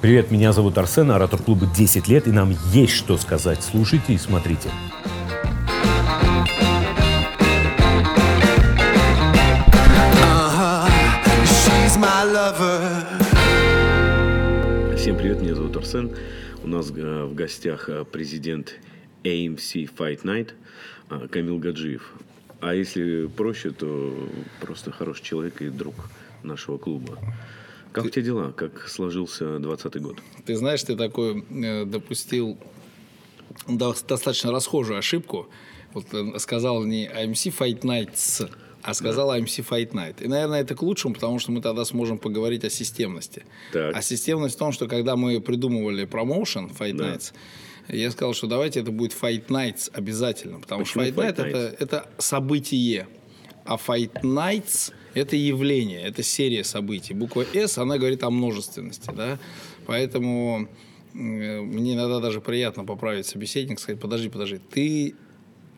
Привет, 0.00 0.30
меня 0.30 0.54
зовут 0.54 0.78
Арсен, 0.78 1.10
оратор 1.10 1.42
клуба 1.42 1.66
10 1.66 2.08
лет, 2.08 2.26
и 2.26 2.32
нам 2.32 2.56
есть 2.72 2.94
что 2.94 3.18
сказать. 3.18 3.62
Слушайте 3.62 4.14
и 4.14 4.16
смотрите. 4.16 4.70
Всем 14.96 15.18
привет, 15.18 15.42
меня 15.42 15.54
зовут 15.54 15.76
Арсен. 15.76 16.16
У 16.64 16.66
нас 16.66 16.90
э, 16.96 17.24
в 17.24 17.34
гостях 17.34 17.90
э, 17.90 18.06
президент 18.10 18.76
AMC 19.22 19.90
Fight 19.94 20.22
Night 20.22 20.52
э, 21.10 21.28
Камил 21.28 21.58
Гаджиев. 21.58 22.10
А 22.62 22.74
если 22.74 23.26
проще, 23.26 23.70
то 23.70 24.30
просто 24.62 24.92
хороший 24.92 25.24
человек 25.24 25.60
и 25.60 25.68
друг 25.68 25.94
нашего 26.42 26.78
клуба. 26.78 27.18
Как 27.92 28.04
у 28.04 28.08
тебя 28.08 28.22
дела? 28.22 28.52
Как 28.52 28.88
сложился 28.88 29.58
20 29.58 30.00
год? 30.00 30.18
Ты 30.46 30.56
знаешь, 30.56 30.82
ты 30.82 30.96
такой 30.96 31.44
э, 31.50 31.84
допустил 31.84 32.56
до- 33.68 33.94
достаточно 34.08 34.52
расхожую 34.52 34.98
ошибку. 34.98 35.48
Вот 35.92 36.06
э, 36.12 36.38
сказал 36.38 36.84
не 36.84 37.06
AMC 37.08 37.52
Fight 37.58 37.80
Nights, 37.80 38.48
а 38.82 38.94
сказал 38.94 39.34
AMC 39.36 39.66
Fight 39.68 39.90
Night. 39.90 40.22
И, 40.24 40.28
наверное, 40.28 40.60
это 40.60 40.74
к 40.74 40.82
лучшему, 40.82 41.14
потому 41.14 41.38
что 41.38 41.52
мы 41.52 41.60
тогда 41.60 41.84
сможем 41.84 42.18
поговорить 42.18 42.64
о 42.64 42.70
системности. 42.70 43.44
Так. 43.72 43.94
А 43.96 44.02
системность 44.02 44.54
в 44.54 44.58
том, 44.58 44.72
что 44.72 44.86
когда 44.86 45.16
мы 45.16 45.40
придумывали 45.40 46.04
промоушен 46.04 46.66
Fight 46.68 46.94
Да. 46.96 47.14
Nights, 47.14 47.32
я 47.88 48.10
сказал, 48.12 48.34
что 48.34 48.46
давайте 48.46 48.80
это 48.80 48.92
будет 48.92 49.12
Fight 49.20 49.46
Nights 49.48 49.90
обязательно, 49.92 50.60
потому 50.60 50.84
Почему 50.84 51.02
что 51.04 51.12
Fight 51.12 51.14
Fight 51.16 51.36
Night 51.36 51.46
это, 51.48 51.76
это 51.80 52.08
событие, 52.18 53.08
а 53.64 53.76
Fight 53.76 54.22
Nights 54.22 54.92
это 55.14 55.36
явление, 55.36 56.02
это 56.02 56.22
серия 56.22 56.64
событий. 56.64 57.14
Буква 57.14 57.44
S, 57.54 57.78
она 57.78 57.98
говорит 57.98 58.22
о 58.22 58.30
множественности, 58.30 59.10
да, 59.14 59.38
поэтому 59.86 60.68
э, 61.14 61.16
мне 61.60 61.94
иногда 61.94 62.20
даже 62.20 62.40
приятно 62.40 62.84
поправить 62.84 63.26
собеседника, 63.26 63.80
сказать, 63.80 64.00
подожди, 64.00 64.28
подожди, 64.28 64.58
ты 64.70 65.14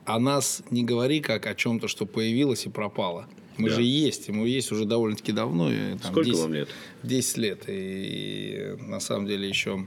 о 0.04 0.18
нас 0.18 0.62
не 0.70 0.84
говори 0.84 1.20
как 1.20 1.46
о 1.46 1.54
чем-то, 1.54 1.88
что 1.88 2.06
появилось 2.06 2.66
и 2.66 2.68
пропало. 2.68 3.26
Мы 3.58 3.68
Да. 3.68 3.76
же 3.76 3.82
есть, 3.82 4.28
и 4.28 4.32
мы 4.32 4.48
есть 4.48 4.72
уже 4.72 4.84
довольно-таки 4.86 5.30
давно. 5.32 5.70
и, 5.72 5.92
там, 5.98 6.10
Сколько 6.12 6.24
10 6.30 6.40
вам 6.40 6.54
лет? 6.54 6.68
10 7.02 7.36
лет, 7.38 7.64
и 7.68 8.76
на 8.80 8.98
самом 9.00 9.26
деле 9.26 9.48
еще 9.48 9.86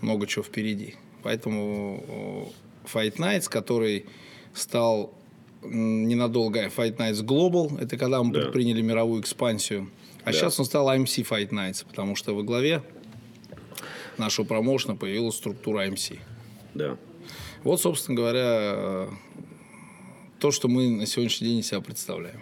много 0.00 0.26
чего 0.26 0.42
впереди. 0.42 0.94
Поэтому 1.22 2.50
э, 2.84 2.88
Fight 2.92 3.16
Nights, 3.16 3.48
который 3.48 4.06
стал 4.54 5.12
ненадолго 5.62 6.66
Fight 6.66 6.96
Nights 6.96 7.24
Global, 7.24 7.80
это 7.80 7.96
когда 7.96 8.22
мы 8.22 8.32
Да. 8.32 8.40
предприняли 8.42 8.80
мировую 8.82 9.20
экспансию, 9.22 9.90
а 10.22 10.26
Да. 10.26 10.32
сейчас 10.32 10.58
он 10.60 10.66
стал 10.66 10.88
AMC 10.88 11.22
Fight 11.28 11.50
Nights, 11.50 11.84
потому 11.86 12.14
что 12.16 12.34
во 12.34 12.42
главе 12.42 12.82
нашего 14.16 14.44
промоушена 14.44 14.96
появилась 14.96 15.36
структура 15.36 15.86
AMC. 15.86 16.18
Да. 16.74 16.96
Вот, 17.64 17.80
собственно 17.80 18.16
говоря, 18.16 18.44
э, 18.46 19.08
то, 20.38 20.50
что 20.50 20.68
мы 20.68 20.90
на 20.90 21.06
сегодняшний 21.06 21.48
день 21.48 21.58
из 21.60 21.66
себя 21.68 21.80
представляем. 21.80 22.40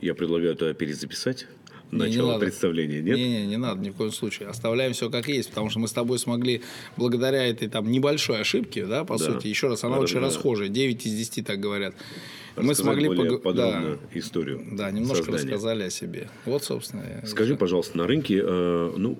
Я 0.00 0.14
предлагаю 0.14 0.54
тогда 0.54 0.74
перезаписать 0.74 1.46
Не, 1.94 2.00
не 2.00 2.06
начало 2.08 2.26
надо. 2.32 2.40
представления, 2.40 3.00
нет? 3.00 3.16
Не, 3.16 3.28
не, 3.42 3.46
не 3.46 3.56
надо 3.56 3.80
ни 3.80 3.90
в 3.90 3.94
коем 3.94 4.12
случае. 4.12 4.48
Оставляем 4.48 4.92
все 4.92 5.10
как 5.10 5.28
есть, 5.28 5.48
потому 5.50 5.70
что 5.70 5.78
мы 5.78 5.88
с 5.88 5.92
тобой 5.92 6.18
смогли, 6.18 6.62
благодаря 6.96 7.46
этой 7.46 7.68
там 7.68 7.90
небольшой 7.90 8.40
ошибке, 8.40 8.84
да, 8.86 9.04
по 9.04 9.18
Да. 9.18 9.24
сути, 9.32 9.46
еще 9.46 9.68
раз, 9.68 9.84
она 9.84 9.96
Да, 9.96 10.02
очень 10.02 10.18
расхожая, 10.18 10.68
9 10.68 11.06
из 11.06 11.12
10 11.14 11.42
так 11.46 11.60
говорят. 11.60 11.94
мы 12.56 12.62
Рассказать 12.70 12.84
смогли 12.84 13.06
более 13.08 13.32
пог- 13.32 13.42
подробно 13.42 13.98
да, 14.12 14.18
историю 14.18 14.64
да, 14.72 14.90
немножко 14.90 15.24
создания. 15.24 15.42
рассказали 15.44 15.82
о 15.84 15.90
себе. 15.90 16.28
Вот, 16.44 16.62
собственно. 16.64 17.04
Скажи, 17.26 17.52
всё. 17.54 17.58
пожалуйста, 17.58 17.98
на 17.98 18.06
рынке, 18.06 18.40
э, 18.44 18.92
ну, 18.96 19.18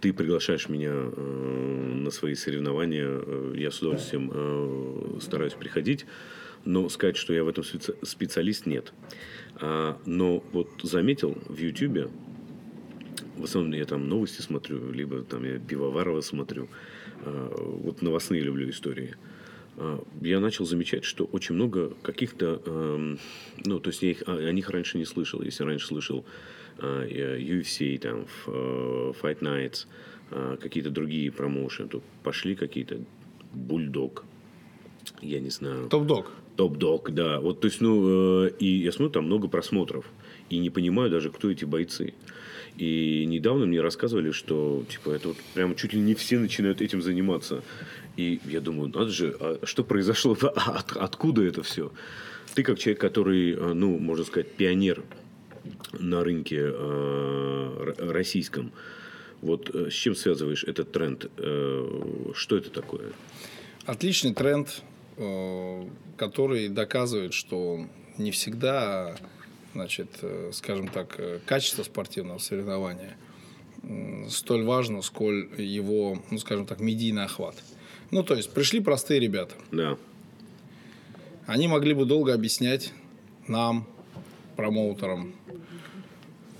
ты 0.00 0.12
приглашаешь 0.12 0.68
меня 0.68 0.92
э, 0.92 1.92
на 2.04 2.10
свои 2.10 2.34
соревнования, 2.34 3.06
э, 3.08 3.54
я 3.56 3.70
с 3.70 3.78
удовольствием 3.80 4.30
э, 4.32 5.18
стараюсь 5.20 5.54
приходить, 5.54 6.06
но 6.68 6.88
сказать, 6.90 7.16
что 7.16 7.32
я 7.32 7.44
в 7.44 7.48
этом 7.48 7.64
специ- 7.64 7.96
специалист, 8.04 8.66
нет. 8.66 8.92
А, 9.56 9.98
но 10.04 10.44
вот 10.52 10.68
заметил 10.82 11.36
в 11.48 11.56
Ютьюбе, 11.58 12.08
в 13.38 13.44
основном 13.44 13.72
я 13.72 13.86
там 13.86 14.06
новости 14.06 14.42
смотрю, 14.42 14.92
либо 14.92 15.22
там 15.22 15.44
я 15.44 15.58
Пивоварова 15.58 16.20
смотрю, 16.20 16.68
э, 17.24 17.48
вот 17.56 18.02
новостные 18.02 18.42
люблю 18.42 18.68
истории. 18.68 19.16
А, 19.78 20.04
Я 20.20 20.40
начал 20.40 20.66
замечать, 20.66 21.04
что 21.04 21.24
очень 21.24 21.54
много 21.54 21.94
каких-то, 22.02 22.60
эм, 22.66 23.18
ну, 23.64 23.80
то 23.80 23.88
есть 23.88 24.02
я 24.02 24.10
их, 24.10 24.22
о 24.26 24.52
них 24.52 24.68
раньше 24.68 24.98
не 24.98 25.06
слышал. 25.06 25.40
Если 25.42 25.64
раньше 25.64 25.86
слышал 25.86 26.26
а, 26.80 27.04
UFC, 27.06 27.98
там, 27.98 28.26
Fight 28.46 29.38
Nights, 29.40 29.86
а, 30.30 30.56
какие-то 30.58 30.90
другие 30.90 31.32
промоушены, 31.32 31.88
то 31.88 32.02
пошли 32.22 32.54
какие-то 32.54 33.00
Бульдог, 33.54 34.24
я 35.22 35.40
не 35.40 35.50
знаю, 35.50 35.88
Топ-дог. 35.88 36.30
Топ-дог, 36.58 37.10
да. 37.12 37.38
Вот, 37.38 37.60
то 37.60 37.68
есть, 37.68 37.80
ну, 37.80 38.46
э, 38.46 38.50
и 38.58 38.66
я 38.66 38.90
смотрю, 38.90 39.10
там 39.12 39.26
много 39.26 39.46
просмотров. 39.46 40.04
И 40.50 40.58
не 40.58 40.70
понимаю 40.70 41.08
даже, 41.08 41.30
кто 41.30 41.48
эти 41.52 41.64
бойцы. 41.64 42.14
И 42.76 43.24
недавно 43.28 43.64
мне 43.66 43.80
рассказывали, 43.80 44.32
что, 44.32 44.82
типа, 44.90 45.10
это 45.10 45.28
вот 45.28 45.36
прям 45.54 45.76
чуть 45.76 45.92
ли 45.92 46.00
не 46.00 46.16
все 46.16 46.36
начинают 46.40 46.80
этим 46.82 47.00
заниматься. 47.00 47.62
И 48.16 48.40
я 48.44 48.60
думаю, 48.60 48.88
надо 48.92 49.10
же, 49.10 49.36
а 49.38 49.60
что 49.62 49.84
произошло? 49.84 50.36
А 50.56 50.78
от- 50.80 50.96
откуда 50.96 51.44
это 51.44 51.62
все? 51.62 51.92
Ты 52.56 52.64
как 52.64 52.80
человек, 52.80 53.00
который, 53.00 53.52
э, 53.52 53.72
ну, 53.74 53.96
можно 53.96 54.24
сказать, 54.24 54.50
пионер 54.50 55.04
на 55.92 56.24
рынке 56.24 56.58
э, 56.60 57.92
российском, 57.98 58.72
вот 59.42 59.70
э, 59.72 59.90
с 59.90 59.94
чем 59.94 60.16
связываешь 60.16 60.64
этот 60.64 60.90
тренд? 60.90 61.30
Э, 61.36 62.32
Что 62.34 62.56
это 62.56 62.70
такое? 62.70 63.12
Отличный 63.86 64.34
тренд, 64.34 64.82
который 66.16 66.68
доказывает, 66.68 67.34
что 67.34 67.86
не 68.18 68.30
всегда, 68.30 69.16
значит, 69.74 70.08
э, 70.22 70.50
скажем 70.52 70.88
так, 70.88 71.14
э, 71.18 71.40
качество 71.46 71.82
спортивного 71.82 72.38
соревнования 72.38 73.16
столь 74.28 74.64
важно, 74.64 75.02
сколь 75.02 75.48
его, 75.56 76.20
ну, 76.30 76.38
скажем 76.38 76.66
так, 76.66 76.80
медийный 76.80 77.24
охват. 77.24 77.54
Ну, 78.10 78.22
то 78.22 78.34
есть, 78.34 78.52
пришли 78.52 78.80
простые 78.80 79.20
ребята. 79.20 79.54
Да, 79.70 79.96
Они 81.46 81.68
могли 81.68 81.94
бы 81.94 82.04
долго 82.04 82.34
объяснять 82.34 82.92
нам, 83.46 83.86
промоутерам, 84.56 85.32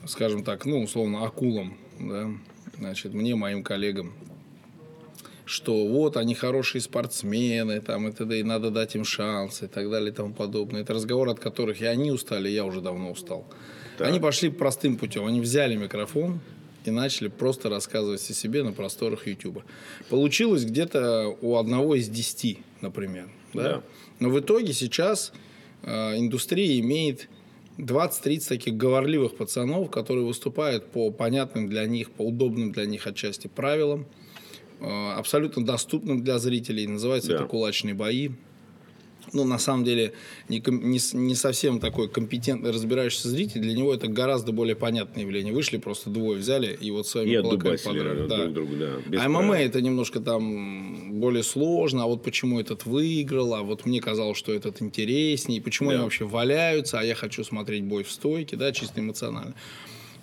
скажем 0.07 0.45
так, 0.45 0.65
ну, 0.65 0.83
условно, 0.83 1.25
акулам, 1.25 1.77
да, 1.99 2.31
значит, 2.79 3.13
мне, 3.13 3.35
моим 3.35 3.63
коллегам, 3.63 4.15
что 5.49 5.87
вот 5.87 6.19
они 6.19 6.35
хорошие 6.35 6.83
спортсмены, 6.83 7.81
там, 7.81 8.07
и 8.07 8.13
т.д., 8.13 8.41
и 8.41 8.43
надо 8.43 8.71
дать 8.71 8.95
им 8.95 9.05
шанс, 9.05 9.63
и 9.63 9.67
так 9.67 9.91
далее, 9.91 10.11
и 10.11 10.15
тому 10.15 10.35
подобное. 10.35 10.83
Это 10.83 10.93
разговор, 10.93 11.31
от 11.31 11.41
которых 11.41 11.81
и 11.81 11.87
они 11.87 12.11
устали, 12.11 12.51
и 12.51 12.53
я 12.53 12.67
уже 12.67 12.83
давно 12.83 13.11
устал. 13.11 13.47
Они 13.99 14.21
пошли 14.21 14.51
простым 14.51 14.99
путем. 14.99 15.25
Они 15.25 15.41
взяли 15.41 15.75
микрофон 15.75 16.41
и 16.85 16.91
начали 16.91 17.29
просто 17.29 17.71
рассказывать 17.71 18.21
о 18.31 18.35
себе 18.35 18.63
на 18.63 18.73
просторах 18.73 19.27
Ютуба. 19.27 19.65
Получилось 20.11 20.65
где-то 20.65 21.35
у 21.41 21.57
одного 21.57 21.95
из 21.95 22.09
десяти, 22.11 22.59
например. 22.83 23.31
Да? 23.55 23.63
Да. 23.63 23.83
Но 24.21 24.29
в 24.29 24.39
итоге 24.39 24.75
сейчас 24.75 25.33
э, 25.83 26.19
индустрия 26.19 26.79
имеет 26.81 27.29
20-30 27.79 28.49
таких 28.49 28.77
говорливых 28.77 29.37
пацанов, 29.37 29.91
которые 29.91 30.27
выступают 30.27 30.91
по 30.91 31.11
понятным 31.11 31.69
для 31.69 31.87
них, 31.87 32.11
по 32.11 32.23
удобным 32.23 32.71
для 32.71 32.85
них 32.85 33.07
отчасти 33.07 33.47
правилам, 33.47 34.07
абсолютно 34.81 35.65
доступным 35.65 36.22
для 36.22 36.39
зрителей. 36.39 36.87
Называется 36.87 37.28
Да. 37.31 37.34
это 37.37 37.44
кулачные 37.44 37.94
бои. 37.94 38.31
Ну, 39.34 39.44
на 39.44 39.59
самом 39.59 39.84
деле, 39.84 40.15
не, 40.49 40.62
не, 40.66 40.99
не 41.19 41.34
совсем 41.34 41.81
такой 41.81 42.09
компетентный 42.09 42.71
разбирающийся 42.71 43.28
зритель, 43.28 43.61
для 43.61 43.75
него 43.75 43.93
это 43.93 44.09
гораздо 44.09 44.53
более 44.53 44.75
понятное 44.75 45.22
явление. 45.25 45.53
Вышли, 45.53 45.77
просто 45.77 46.09
двое 46.09 46.38
взяли 46.38 46.75
и 46.81 46.91
вот 46.91 47.06
своими 47.06 47.34
И 47.34 47.43
кулаками 47.43 47.77
подрали. 47.77 48.27
друг 48.27 48.53
другу, 48.55 48.76
да, 48.76 49.23
а 49.23 49.29
ММА 49.29 49.49
правил. 49.49 49.67
это 49.67 49.82
немножко 49.82 50.20
там 50.20 51.20
более 51.20 51.43
сложно, 51.43 52.05
а 52.05 52.06
вот 52.06 52.23
почему 52.23 52.58
этот 52.58 52.87
выиграл, 52.87 53.53
а 53.55 53.62
вот 53.62 53.85
мне 53.85 54.00
казалось, 54.00 54.38
что 54.38 54.55
этот 54.55 54.81
интереснее, 54.81 55.61
почему 55.61 55.91
Да. 55.91 55.97
они 55.97 56.05
вообще 56.05 56.25
валяются, 56.25 56.99
а 56.99 57.05
я 57.05 57.14
хочу 57.14 57.44
смотреть 57.44 57.85
бой 57.85 58.05
в 58.05 58.11
стойке, 58.11 58.56
да, 58.56 58.73
чисто 58.73 59.00
эмоционально. 59.00 59.55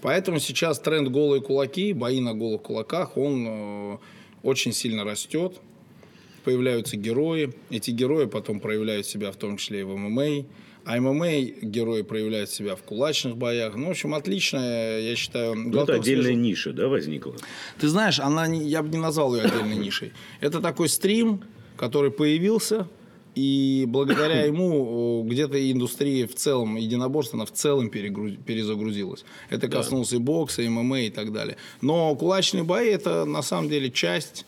Поэтому 0.01 0.39
сейчас 0.39 0.79
тренд 0.79 1.09
голые 1.09 1.41
кулаки, 1.43 1.93
бои 1.93 2.21
на 2.21 2.33
голых 2.33 2.63
кулаках, 2.63 3.17
он 3.17 3.45
э, 3.47 3.97
очень 4.45 4.71
сильно 4.73 5.03
растет. 5.03 5.57
Появляются 6.43 6.95
герои. 6.95 7.53
Эти 7.71 7.89
герои 7.91 8.25
потом 8.25 8.59
проявляют 8.59 9.07
себя 9.07 9.31
в 9.31 9.35
том 9.35 9.57
числе 9.57 9.81
и 9.81 9.83
в 9.83 9.97
ММА. 9.97 10.45
А 10.85 10.99
ММА 11.01 11.41
герои 11.63 12.03
проявляют 12.03 12.51
себя 12.51 12.75
в 12.75 12.83
кулачных 12.83 13.35
боях. 13.37 13.75
Ну, 13.75 13.87
в 13.87 13.89
общем, 13.89 14.13
отличная, 14.13 14.99
я 14.99 15.15
считаю, 15.15 15.55
Ну, 15.55 15.81
это 15.81 15.95
отдельная 15.95 16.25
свежего- 16.33 16.41
ниша, 16.41 16.73
да, 16.73 16.87
возникла? 16.87 17.35
ты 17.79 17.87
знаешь, 17.87 18.19
она 18.19 18.45
я 18.45 18.83
бы 18.83 18.89
не 18.89 18.99
назвал 18.99 19.35
ее 19.35 19.41
отдельной 19.45 19.77
нишей. 19.77 20.13
Это 20.41 20.61
такой 20.61 20.87
стрим, 20.87 21.41
который 21.75 22.11
появился 22.11 22.87
И 23.35 23.85
благодаря 23.87 24.45
ему 24.45 25.23
где-то 25.29 25.71
индустрия 25.71 26.25
в 26.27 26.35
целом, 26.35 26.77
единоборство, 26.77 27.37
она 27.37 27.45
в 27.45 27.51
целом 27.51 27.87
перегруз- 27.89 28.37
перезагрузилась. 28.43 29.23
Это 29.49 29.67
коснулось 29.77 30.13
и 30.13 30.17
бокса, 30.17 30.61
и 30.61 30.69
ММА 30.69 31.01
и 31.01 31.09
так 31.09 31.31
далее. 31.33 31.57
Но 31.81 32.15
кулачные 32.15 32.63
бои 32.63 32.87
это 32.89 33.25
на 33.25 33.41
самом 33.41 33.69
деле 33.69 33.91
часть 33.91 34.45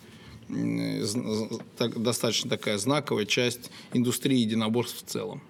так- 1.77 2.01
достаточно 2.01 2.49
такая 2.49 2.77
знаковая 2.77 3.25
часть 3.25 3.69
индустрии 3.93 4.39
единоборств 4.39 5.03
в 5.05 5.09
целом. 5.09 5.41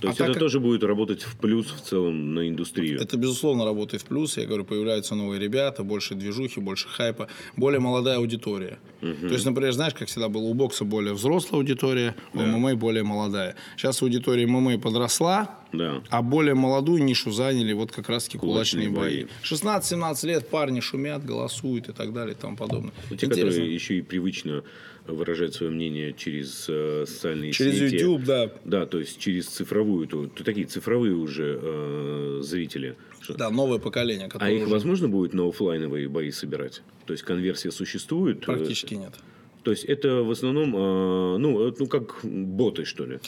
То 0.00 0.08
есть 0.08 0.18
А 0.18 0.24
так 0.24 0.30
это 0.30 0.34
как- 0.34 0.40
тоже 0.40 0.60
будет 0.60 0.82
работать 0.82 1.22
в 1.22 1.36
плюс 1.36 1.66
в 1.66 1.80
целом 1.82 2.34
на 2.34 2.48
индустрию. 2.48 3.00
Это, 3.00 3.16
безусловно, 3.16 3.64
работает 3.64 4.02
в 4.02 4.06
плюс. 4.06 4.36
Я 4.38 4.46
говорю, 4.46 4.64
появляются 4.64 5.14
новые 5.14 5.38
ребята, 5.40 5.84
больше 5.84 6.14
движухи, 6.14 6.58
больше 6.60 6.88
хайпа, 6.88 7.28
более 7.56 7.80
молодая 7.80 8.16
аудитория. 8.16 8.78
То 9.00 9.06
есть, 9.28 9.44
например, 9.44 9.72
знаешь, 9.72 9.94
как 9.94 10.08
всегда 10.08 10.28
было, 10.28 10.42
у 10.42 10.54
бокса 10.54 10.84
более 10.84 11.12
взрослая 11.14 11.60
аудитория, 11.60 12.14
у 12.34 12.40
ММА 12.40 12.76
более 12.76 13.02
молодая. 13.02 13.56
Сейчас 13.76 14.02
аудитория 14.02 14.46
ММА 14.46 14.78
подросла, 14.78 15.58
Да. 15.72 16.02
а 16.08 16.22
более 16.22 16.54
молодую 16.54 17.02
нишу 17.04 17.30
заняли 17.30 17.72
вот 17.74 17.92
как 17.92 18.08
раз-таки 18.08 18.38
кулачные, 18.38 18.88
Кулачные 18.88 18.88
бои. 18.90 19.24
бои. 19.24 19.32
16-17 19.42 20.24
лет 20.24 20.48
парни 20.48 20.80
шумят, 20.80 21.24
голосуют 21.24 21.88
и 21.88 21.92
так 21.92 22.12
далее 22.12 22.34
и 22.34 22.40
тому 22.40 22.56
подобное. 22.56 22.92
Те, 23.10 23.26
Интересно. 23.26 23.46
которые 23.50 23.74
еще 23.74 23.98
и 23.98 24.02
привычно 24.02 24.64
выражают 25.12 25.54
свое 25.54 25.72
мнение 25.72 26.12
через 26.12 26.66
э, 26.68 27.04
социальные 27.06 27.52
Через 27.52 27.78
сети. 27.78 27.94
YouTube, 27.96 28.24
да. 28.24 28.50
Да, 28.64 28.86
то 28.86 28.98
есть 28.98 29.18
через 29.18 29.46
цифровую, 29.46 30.06
то, 30.06 30.26
то 30.26 30.44
такие 30.44 30.66
цифровые 30.66 31.14
уже 31.14 31.58
э, 31.60 32.40
зрители. 32.42 32.96
Да, 33.28 33.50
новое 33.50 33.78
поколение, 33.78 34.28
А 34.34 34.50
их 34.50 34.62
уже 34.62 34.72
возможно 34.72 35.08
будет 35.08 35.34
на 35.34 35.48
оффлайновые 35.48 36.08
бои 36.08 36.30
собирать? 36.30 36.82
То 37.06 37.12
есть 37.12 37.22
конверсия 37.24 37.70
существует? 37.70 38.38
э, 38.38 38.46
практически 38.46 38.94
нет. 38.94 39.14
То 39.62 39.70
есть 39.72 39.84
это 39.84 40.22
в 40.22 40.30
основном, 40.30 40.74
э, 40.74 41.38
ну, 41.38 41.68
э, 41.68 41.72
ну, 41.78 41.86
как 41.86 42.20
боты, 42.24 42.84
что 42.84 43.04
ли? 43.04 43.18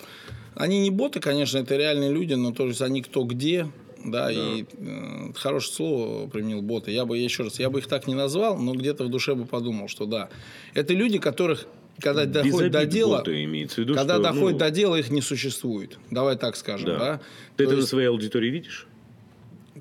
Они 0.55 0.81
не 0.81 0.91
боты, 0.91 1.21
конечно, 1.21 1.59
это 1.59 1.77
реальные 1.77 2.13
люди, 2.13 2.35
но 2.35 2.53
то 2.53 2.67
есть 2.67 2.81
они 2.83 3.03
кто 3.03 3.25
где, 3.25 3.69
да, 4.05 4.31
и 4.31 4.65
э, 4.65 5.33
хорошее 5.35 5.75
слово 5.75 6.29
применил 6.29 6.63
боты. 6.63 6.91
Я 6.91 7.05
бы 7.05 7.19
еще 7.19 7.45
раз, 7.45 7.59
я 7.59 7.71
бы 7.71 7.79
их 7.79 7.87
так 7.87 8.07
не 8.07 8.15
назвал, 8.15 8.59
но 8.59 8.75
где-то 8.75 9.05
в 9.05 9.09
душе 9.09 9.35
бы 9.35 9.47
подумал, 9.47 9.89
что 9.89 10.07
да, 10.07 10.29
это 10.75 10.95
люди, 10.95 11.19
которых 11.19 11.67
когда 12.01 12.25
Без 12.25 12.45
доходит 12.45 12.73
до 12.73 12.87
дела, 12.87 13.23
имеется 13.27 13.77
в 13.77 13.79
виду, 13.85 13.95
когда 13.95 14.15
что, 14.15 14.23
доходит 14.23 14.53
ну, 14.53 14.59
до 14.59 14.71
дела, 14.71 14.97
их 14.97 15.11
не 15.11 15.21
существует. 15.21 15.99
Давай 16.11 16.37
так 16.37 16.57
скажем, 16.57 16.89
да. 16.89 16.99
да. 16.99 17.21
Ты 17.57 17.65
То 17.65 17.65
это 17.65 17.73
на 17.75 17.77
есть- 17.79 17.89
своей 17.91 18.09
аудитории 18.09 18.49
видишь? 18.49 18.87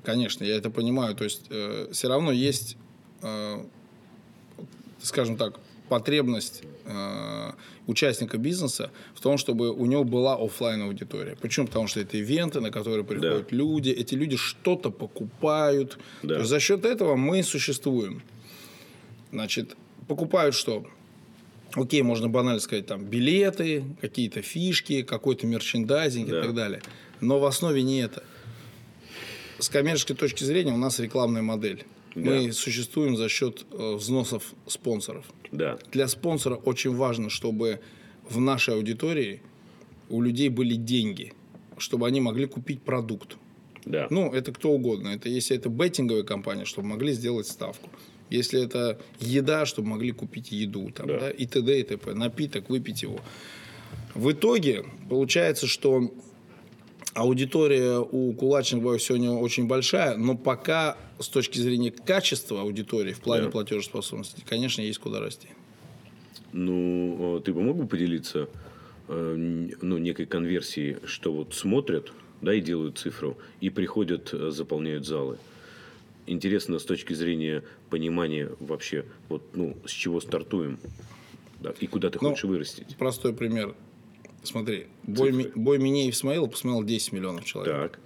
Конечно, 0.04 0.44
я 0.44 0.56
это 0.56 0.70
понимаю. 0.70 1.14
То 1.16 1.24
есть 1.24 1.48
все 1.90 2.08
равно 2.08 2.30
есть, 2.32 2.76
э, 3.22 3.64
скажем 5.00 5.36
так, 5.36 5.58
потребность 5.92 6.62
э, 6.86 7.52
участника 7.86 8.38
бизнеса 8.38 8.90
в 9.14 9.20
том, 9.20 9.36
чтобы 9.36 9.70
у 9.72 9.84
него 9.84 10.04
была 10.04 10.36
оффлайн 10.36 10.80
аудитория. 10.80 11.36
Почему? 11.38 11.66
Потому 11.66 11.86
что 11.86 12.00
это 12.00 12.16
ивенты, 12.16 12.60
на 12.60 12.70
которые 12.70 13.04
приходят 13.04 13.52
люди, 13.52 13.90
эти 13.90 14.14
люди 14.14 14.38
что-то 14.38 14.90
покупают. 14.90 15.98
Да. 16.22 16.44
За 16.44 16.60
счет 16.60 16.86
этого 16.86 17.14
мы 17.16 17.42
существуем. 17.42 18.22
Значит, 19.32 19.76
покупают 20.08 20.54
что? 20.54 20.86
Окей, 21.74 22.00
можно 22.00 22.30
банально 22.30 22.60
сказать, 22.60 22.86
там, 22.86 23.04
билеты, 23.04 23.84
какие-то 24.00 24.40
фишки, 24.40 25.02
какой-то 25.02 25.46
мерчендайзинг 25.46 26.30
Да. 26.30 26.38
и 26.38 26.42
так 26.42 26.54
далее. 26.54 26.80
Но 27.20 27.38
в 27.38 27.44
основе 27.44 27.82
не 27.82 28.00
это 28.00 28.22
с 29.58 29.68
коммерческой 29.68 30.16
точки 30.16 30.42
зрения 30.44 30.72
у 30.72 30.78
нас 30.78 30.98
рекламная 31.00 31.42
модель. 31.42 31.84
Мы 32.14 32.46
Да. 32.46 32.52
существуем 32.52 33.16
за 33.16 33.28
счет 33.28 33.64
э, 33.70 33.94
взносов 33.94 34.52
спонсоров. 34.66 35.24
Да. 35.50 35.78
Для 35.92 36.08
спонсора 36.08 36.56
очень 36.56 36.94
важно, 36.94 37.30
чтобы 37.30 37.80
в 38.28 38.38
нашей 38.40 38.74
аудитории 38.74 39.40
у 40.08 40.20
людей 40.20 40.48
были 40.48 40.74
деньги, 40.74 41.32
чтобы 41.78 42.06
они 42.06 42.20
могли 42.20 42.46
купить 42.46 42.82
продукт. 42.82 43.36
Да. 43.84 44.06
Ну, 44.10 44.32
это 44.32 44.52
кто 44.52 44.70
угодно. 44.70 45.08
Это 45.08 45.28
если 45.28 45.56
это 45.56 45.68
беттинговая 45.68 46.22
компания, 46.22 46.64
чтобы 46.64 46.88
могли 46.88 47.12
сделать 47.12 47.46
ставку. 47.46 47.88
Если 48.30 48.62
это 48.64 48.98
еда, 49.20 49.66
чтобы 49.66 49.88
могли 49.88 50.12
купить 50.12 50.52
еду, 50.52 50.90
там, 50.90 51.06
Да. 51.06 51.18
да. 51.20 51.30
и 51.30 51.46
т.д. 51.46 51.80
и 51.80 51.82
т.п. 51.82 52.14
Напиток, 52.14 52.70
выпить 52.70 53.02
его. 53.02 53.20
В 54.14 54.30
итоге 54.32 54.84
получается, 55.10 55.66
что 55.66 56.10
аудитория 57.14 57.98
у 57.98 58.32
кулачных 58.32 58.82
боев 58.82 59.02
сегодня 59.02 59.30
очень 59.32 59.66
большая, 59.66 60.16
но 60.16 60.36
пока 60.36 60.96
с 61.18 61.28
точки 61.28 61.58
зрения 61.58 61.90
качества 61.90 62.60
аудитории 62.62 63.12
в 63.12 63.20
плане 63.20 63.44
Да. 63.44 63.50
платежеспособности, 63.50 64.42
конечно, 64.48 64.80
есть 64.82 64.98
куда 64.98 65.20
расти. 65.20 65.48
Ну, 66.52 67.38
э, 67.38 67.40
ты 67.42 67.52
бы 67.52 67.62
мог 67.62 67.76
бы 67.76 67.86
поделиться 67.86 68.48
э, 69.08 69.34
ну, 69.82 69.98
некой 69.98 70.26
конверсией, 70.26 70.96
что 71.06 71.32
вот 71.32 71.54
смотрят, 71.54 72.12
да, 72.40 72.54
и 72.54 72.60
делают 72.60 72.98
цифру, 72.98 73.36
и 73.60 73.68
приходят, 73.70 74.32
э, 74.32 74.50
заполняют 74.50 75.06
залы. 75.06 75.38
Интересно 76.26 76.78
с 76.78 76.84
точки 76.84 77.12
зрения 77.14 77.64
понимания 77.90 78.50
вообще, 78.60 79.04
вот, 79.28 79.42
ну, 79.54 79.76
с 79.86 79.90
чего 79.90 80.20
стартуем, 80.20 80.78
да, 81.60 81.74
и 81.80 81.86
куда 81.86 82.10
ты 82.10 82.18
Ну, 82.22 82.30
хочешь 82.30 82.44
вырастить. 82.44 82.96
Простой 82.96 83.32
пример. 83.34 83.74
Смотри, 84.42 84.86
бой, 85.04 85.32
Цифры. 85.32 85.52
Бой 85.54 85.78
Минеев 85.78 86.14
Исмаилов 86.14 86.50
посмотрел 86.50 86.84
10 86.84 87.12
миллионов 87.12 87.44
человек. 87.44 87.92
Так, 87.92 88.00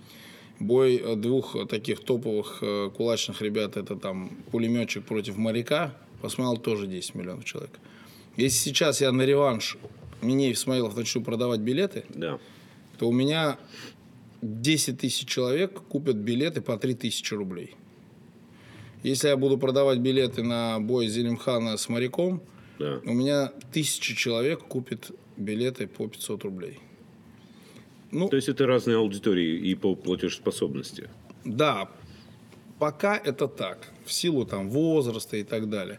Бой 0.59 0.97
э, 0.97 1.17
двух 1.17 1.55
э, 1.55 1.67
таких 1.67 2.01
топовых 2.01 2.59
э, 2.63 2.91
кулачных 2.97 3.43
ребят, 3.43 3.77
это 3.77 3.97
там 3.97 4.31
пулеметчик 4.51 5.05
против 5.05 5.37
моряка, 5.37 5.95
посмотрел 6.23 6.57
тоже 6.57 6.87
10 6.87 7.15
миллионов 7.15 7.45
человек. 7.45 7.79
Если 8.37 8.71
сейчас 8.71 9.01
я 9.01 9.13
на 9.13 9.23
реванш 9.23 9.77
Минеев 10.23 10.57
Исмаилов 10.57 10.97
начну 10.97 11.23
продавать 11.23 11.61
билеты, 11.61 12.05
да, 12.09 12.39
то 12.99 13.09
у 13.09 13.13
меня 13.13 13.59
10 14.41 14.99
тысяч 14.99 15.29
человек 15.29 15.81
купят 15.89 16.17
билеты 16.17 16.63
по 16.63 16.79
3 16.79 16.95
тысячи 16.95 17.35
рублей. 17.35 17.75
Если 19.03 19.29
я 19.29 19.37
буду 19.37 19.59
продавать 19.59 19.99
билеты 19.99 20.43
на 20.43 20.81
бой 20.81 21.07
Зелимхана 21.09 21.77
с 21.77 21.89
моряком, 21.89 22.43
да. 22.79 23.01
у 23.05 23.13
меня 23.13 23.53
тысяча 23.73 24.15
человек 24.15 24.63
купит 24.63 25.11
билеты 25.37 25.87
по 25.87 26.09
500 26.09 26.45
рублей. 26.45 26.79
Ну, 28.11 28.29
То 28.29 28.37
есть 28.37 28.49
это 28.49 28.67
разные 28.67 28.97
аудитории 28.97 29.59
и 29.59 29.75
по 29.75 29.95
платежеспособности. 29.95 31.09
да, 31.45 31.89
пока 32.79 33.17
это 33.17 33.49
так, 33.49 33.91
в 34.05 34.13
силу 34.13 34.45
там 34.47 34.71
возраста 34.71 35.37
и 35.37 35.43
так 35.45 35.69
далее. 35.69 35.99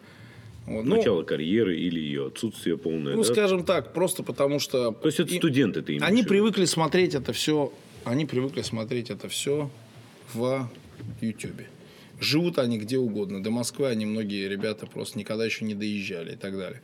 Вот, 0.66 0.84
ну, 0.86 0.98
Начало 0.98 1.24
карьеры 1.24 1.78
или 1.80 2.00
ее 2.00 2.28
отсутствие 2.28 2.78
полное. 2.78 3.16
ну, 3.16 3.24
да? 3.24 3.34
скажем 3.34 3.64
так, 3.64 3.94
просто 3.94 4.22
потому 4.22 4.60
что... 4.60 4.92
То 4.92 5.08
есть 5.08 5.20
это 5.20 5.34
и- 5.34 5.38
студенты 5.38 5.82
ты 5.82 5.98
Они 6.00 6.24
привыкли 6.24 6.66
смотреть 6.66 7.16
это 7.16 7.32
все, 7.34 7.72
они 8.04 8.26
привыкли 8.26 8.62
смотреть 8.62 9.10
это 9.10 9.30
все 9.30 9.70
в 10.34 10.70
Ютубе. 11.22 11.68
Живут 12.20 12.58
они 12.58 12.78
где 12.78 12.98
угодно. 12.98 13.44
До 13.44 13.52
Москвы 13.52 13.88
они 13.88 14.06
многие 14.06 14.48
ребята 14.48 14.88
просто 14.88 15.20
никогда 15.20 15.46
еще 15.46 15.66
не 15.66 15.76
доезжали 15.76 16.34
и 16.34 16.36
так 16.36 16.58
далее. 16.58 16.82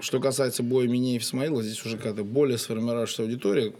Что 0.00 0.20
касается 0.20 0.62
боя 0.62 0.86
Минеев 0.86 1.22
Исмаила, 1.22 1.62
здесь 1.62 1.84
уже 1.84 1.96
какая-то 1.96 2.24
более 2.24 2.56
сформировавшаяся 2.56 3.22
аудитория. 3.22 3.72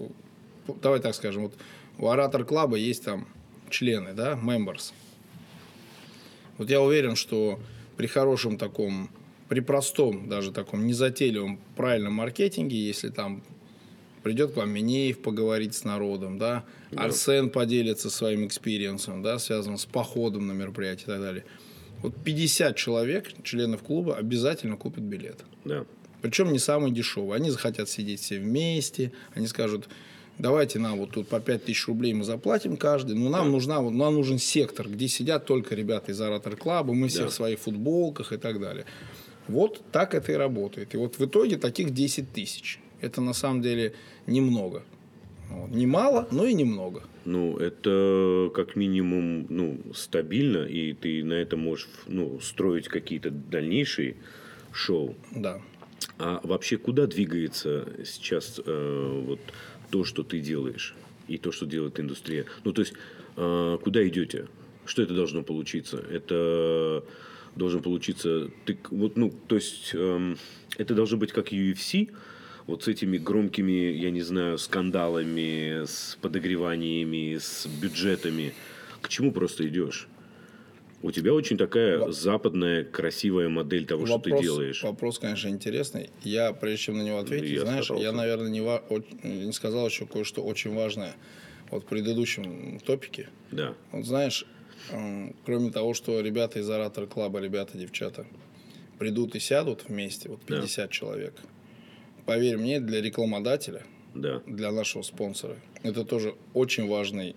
Давай 0.83 1.01
так 1.01 1.15
скажем, 1.15 1.45
вот 1.45 1.55
у 1.97 2.09
Оратор 2.09 2.45
Клаба 2.45 2.77
есть 2.77 3.05
там 3.05 3.27
члены, 3.71 4.13
да, 4.13 4.33
members. 4.35 4.93
Вот 6.59 6.69
я 6.71 6.83
уверен, 6.83 7.15
что 7.15 7.61
при 7.97 8.07
хорошем 8.07 8.59
таком, 8.59 9.11
при 9.49 9.61
простом 9.61 10.29
даже 10.29 10.53
таком 10.53 10.87
незатейливом 10.87 11.61
правильном 11.77 12.15
маркетинге, 12.15 12.77
если 12.77 13.09
там 13.11 13.43
придет 14.29 14.53
к 14.53 14.57
вам 14.57 14.69
Минеев 14.69 15.23
поговорить 15.23 15.75
с 15.75 15.85
народом, 15.85 16.37
да, 16.37 16.67
Арсен 16.95 17.49
поделится 17.49 18.11
своим 18.11 18.47
экспириенсом, 18.47 19.23
да, 19.23 19.39
связанным 19.39 19.79
с 19.79 19.87
походом 19.87 20.47
на 20.47 20.53
мероприятие 20.53 21.05
и 21.05 21.07
так 21.07 21.21
далее. 21.21 21.45
Вот 22.03 22.15
50 22.25 22.77
человек, 22.77 23.31
членов 23.43 23.83
клуба, 23.83 24.17
обязательно 24.17 24.77
купят 24.77 25.03
билет. 25.03 25.47
Да. 25.65 25.87
Причем 26.21 26.53
не 26.53 26.59
самый 26.59 26.91
дешевый. 26.91 27.39
Они 27.39 27.49
захотят 27.49 27.89
сидеть 27.89 28.21
все 28.21 28.39
вместе. 28.39 29.13
Они 29.33 29.47
скажут, 29.47 29.89
давайте 30.37 30.79
нам 30.79 30.99
вот 30.99 31.13
тут 31.13 31.29
по 31.29 31.41
5 31.41 31.65
тысяч 31.65 31.89
рублей 31.89 32.13
мы 32.13 32.25
заплатим 32.25 32.77
каждый. 32.77 33.17
Но 33.17 33.31
нам, 33.31 33.51
нужна, 33.51 33.81
вот, 33.81 33.93
нам 33.93 34.13
нужен 34.13 34.39
сектор, 34.39 34.91
где 34.91 35.09
сидят 35.09 35.47
только 35.47 35.75
ребята 35.75 36.13
из 36.13 36.21
Оратор 36.21 36.55
Клаба. 36.55 36.93
Мы 36.93 37.09
все 37.09 37.23
Да. 37.23 37.29
в 37.29 37.33
своих 37.33 37.61
футболках 37.61 38.35
и 38.35 38.37
так 38.37 38.61
далее. 38.61 38.85
Вот 39.47 39.81
так 39.91 40.15
это 40.15 40.33
и 40.33 40.35
работает. 40.35 40.95
И 40.95 40.99
вот 40.99 41.19
в 41.19 41.25
итоге 41.25 41.57
таких 41.57 41.95
10 41.95 42.31
тысяч. 42.31 42.79
Это 43.01 43.21
на 43.21 43.33
самом 43.33 43.63
деле 43.63 43.95
немного. 44.27 44.83
Вот. 45.51 45.71
Не 45.71 45.87
мало, 45.87 46.29
но 46.31 46.45
и 46.45 46.55
немного. 46.55 47.03
Ну, 47.25 47.57
это 47.57 48.51
как 48.55 48.77
минимум 48.77 49.47
ну, 49.49 49.79
стабильно, 49.95 50.65
и 50.65 50.93
ты 50.93 51.25
на 51.25 51.35
этом 51.35 51.61
можешь 51.61 51.89
ну, 52.07 52.39
строить 52.41 52.89
какие-то 52.89 53.31
дальнейшие 53.31 54.17
шоу. 54.73 55.15
Да. 55.35 55.61
А 56.19 56.41
вообще 56.43 56.77
куда 56.77 57.07
двигается 57.07 57.89
сейчас 58.05 58.61
э, 58.65 59.23
вот 59.27 59.41
то, 59.91 60.05
что 60.05 60.23
ты 60.23 60.41
делаешь, 60.41 60.95
и 61.29 61.39
то, 61.39 61.53
что 61.53 61.67
делает 61.67 61.99
индустрия? 62.01 62.47
Ну, 62.65 62.73
то 62.73 62.83
есть, 62.83 62.95
э, 63.37 63.79
куда 63.83 64.07
идете? 64.07 64.49
Что 64.85 65.03
это 65.03 65.15
должно 65.15 65.43
получиться? 65.43 65.99
Это 65.99 67.05
должен 67.57 67.83
получиться... 67.83 68.51
Ты, 68.65 68.79
вот, 68.91 69.17
ну, 69.17 69.33
то 69.47 69.57
есть, 69.57 69.91
эм, 69.95 70.39
это 70.77 70.95
должно 70.95 71.19
быть 71.19 71.33
как 71.33 71.53
UFC, 71.53 72.11
вот 72.69 72.85
с 72.85 72.89
этими 72.89 73.17
громкими, 73.19 73.91
я 73.93 74.11
не 74.11 74.21
знаю, 74.21 74.59
скандалами, 74.59 75.85
с 75.85 76.17
подогреваниями, 76.21 77.37
с 77.39 77.67
бюджетами, 77.67 78.53
к 79.01 79.09
чему 79.09 79.33
просто 79.33 79.67
идешь? 79.67 80.07
У 81.01 81.11
тебя 81.13 81.33
очень 81.33 81.57
такая 81.57 82.11
западная 82.11 82.85
красивая 82.85 83.49
модель 83.49 83.87
того, 83.87 84.05
что 84.05 84.19
ты 84.19 84.37
делаешь. 84.41 84.83
Вопрос, 84.83 85.19
конечно, 85.19 85.49
интересный. 85.49 86.11
Я, 86.25 86.53
прежде 86.53 86.79
чем 86.87 86.99
на 86.99 87.03
него 87.03 87.19
ответить, 87.19 87.51
Я 87.51 87.61
знаешь, 87.63 87.85
старался. 87.85 88.05
я, 88.07 88.13
наверное, 88.13 88.51
не, 88.51 88.61
ва- 88.61 88.83
не 89.23 89.53
сказал 89.53 89.87
еще 89.89 90.07
кое-что 90.07 90.43
очень 90.43 90.75
важное. 90.75 91.15
Вот 91.71 91.85
в 91.85 91.87
предыдущем 91.87 92.81
топике. 92.81 93.29
Да. 93.53 93.75
Вот 93.93 94.07
знаешь, 94.07 94.45
м, 94.91 95.37
кроме 95.47 95.71
того, 95.71 95.95
что 95.95 96.21
ребята 96.21 96.59
из 96.59 96.69
Оратор 96.69 97.07
Клаба, 97.07 97.39
ребята, 97.41 97.79
девчата, 97.79 98.27
придут 98.99 99.37
и 99.37 99.41
сядут 99.41 99.85
вместе, 99.89 100.29
вот 100.29 100.41
Да. 100.49 100.57
50 100.57 100.91
человек, 100.91 101.35
поверь 102.29 102.59
мне, 102.59 102.79
для 102.79 103.01
рекламодателя, 103.01 103.83
Да. 104.15 104.43
для 104.47 104.71
нашего 104.71 105.03
спонсора, 105.03 105.57
это 105.83 106.05
тоже 106.05 106.35
очень 106.53 106.87
важный, 106.87 107.35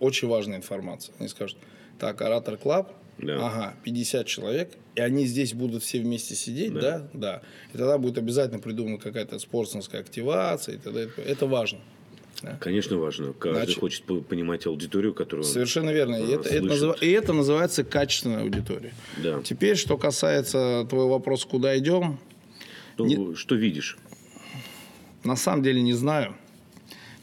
очень 0.00 0.26
важная 0.26 0.56
информация. 0.56 1.14
Они 1.18 1.28
скажут, 1.28 1.58
так, 1.98 2.22
Оратор 2.22 2.56
Клаб, 2.56 2.92
Да. 3.18 3.46
ага, 3.46 3.74
50 3.84 4.26
человек, 4.26 4.70
и 4.94 5.00
они 5.02 5.26
здесь 5.26 5.52
будут 5.52 5.82
все 5.82 6.00
вместе 6.00 6.34
сидеть, 6.34 6.72
Да. 6.72 6.80
да, 6.80 7.08
да. 7.12 7.42
И 7.74 7.76
тогда 7.78 7.98
будет 7.98 8.16
обязательно 8.16 8.58
придумана 8.58 8.96
какая-то 8.98 9.38
спонсорская 9.38 10.00
активация 10.00 10.76
и 10.76 10.78
т.д. 10.78 11.10
Это 11.26 11.46
важно. 11.46 11.78
Конечно, 12.60 12.96
важно. 12.98 13.32
Каждый 13.34 13.64
Значит- 13.64 13.80
хочет 13.80 14.04
по- 14.04 14.20
понимать 14.20 14.66
аудиторию, 14.66 15.12
которую... 15.14 15.46
он- 15.46 15.52
Совершенно 15.52 15.90
верно. 15.90 16.16
И 16.16 16.32
А, 16.32 16.36
это, 16.36 16.48
это 16.50 16.64
называ- 16.66 16.96
и 17.02 17.10
это 17.10 17.32
называется 17.34 17.82
качественная 17.84 18.42
аудитория. 18.42 18.92
Да. 19.22 19.40
Теперь, 19.42 19.76
что 19.76 19.96
касается 19.98 20.86
твоего 20.88 21.08
вопроса, 21.10 21.46
куда 21.48 21.76
идем, 21.78 22.18
Ну, 22.98 23.34
Что 23.36 23.54
видишь? 23.56 23.98
На 25.26 25.36
самом 25.36 25.62
деле 25.62 25.82
не 25.82 25.92
знаю. 25.92 26.34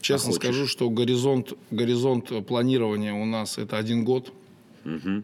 Честно 0.02 0.32
А 0.32 0.34
скажу, 0.34 0.68
что 0.68 0.90
горизонт, 0.90 1.54
горизонт 1.72 2.46
планирования 2.46 3.14
у 3.14 3.26
нас 3.26 3.58
это 3.58 3.78
один 3.78 4.04
год. 4.04 4.34
Мгм. 4.84 5.24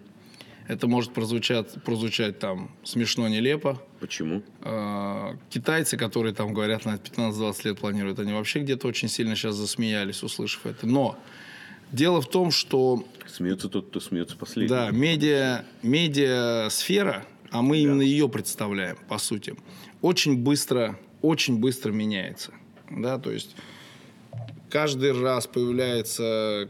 Это 0.70 0.88
может 0.88 1.14
прозвучать, 1.14 1.84
прозвучать 1.84 2.38
там 2.38 2.70
смешно, 2.84 3.28
нелепо. 3.28 3.82
Почему? 4.00 4.44
А, 4.62 5.36
Китайцы, 5.50 5.98
которые 5.98 6.34
там 6.34 6.54
говорят, 6.54 6.86
на 6.86 6.96
15-20 6.96 7.66
лет 7.66 7.80
планируют, 7.80 8.20
они 8.20 8.34
вообще 8.34 8.60
где-то 8.60 8.88
очень 8.88 9.10
сильно 9.10 9.36
сейчас 9.36 9.56
засмеялись, 9.56 10.22
услышав 10.22 10.68
это. 10.68 10.86
Но 10.86 11.18
дело 11.92 12.22
в 12.22 12.30
том, 12.30 12.52
что 12.52 13.04
Смеется 13.28 13.68
тот, 13.68 13.88
кто 13.88 14.00
смеется 14.00 14.38
последний. 14.38 14.70
Да, 14.70 14.92
медиа, 14.92 15.66
медиа-сфера, 15.82 17.26
а 17.52 17.62
мы 17.62 17.80
именно 17.80 18.02
ее 18.02 18.30
представляем, 18.30 18.98
по 19.08 19.18
сути, 19.18 19.56
очень 20.02 20.38
быстро, 20.38 21.00
очень 21.22 21.58
быстро 21.58 21.92
меняется. 21.92 22.54
Да, 22.90 23.18
то 23.20 23.32
есть 23.32 23.56
каждый 24.70 25.12
раз 25.20 25.48
появляется, 25.48 26.70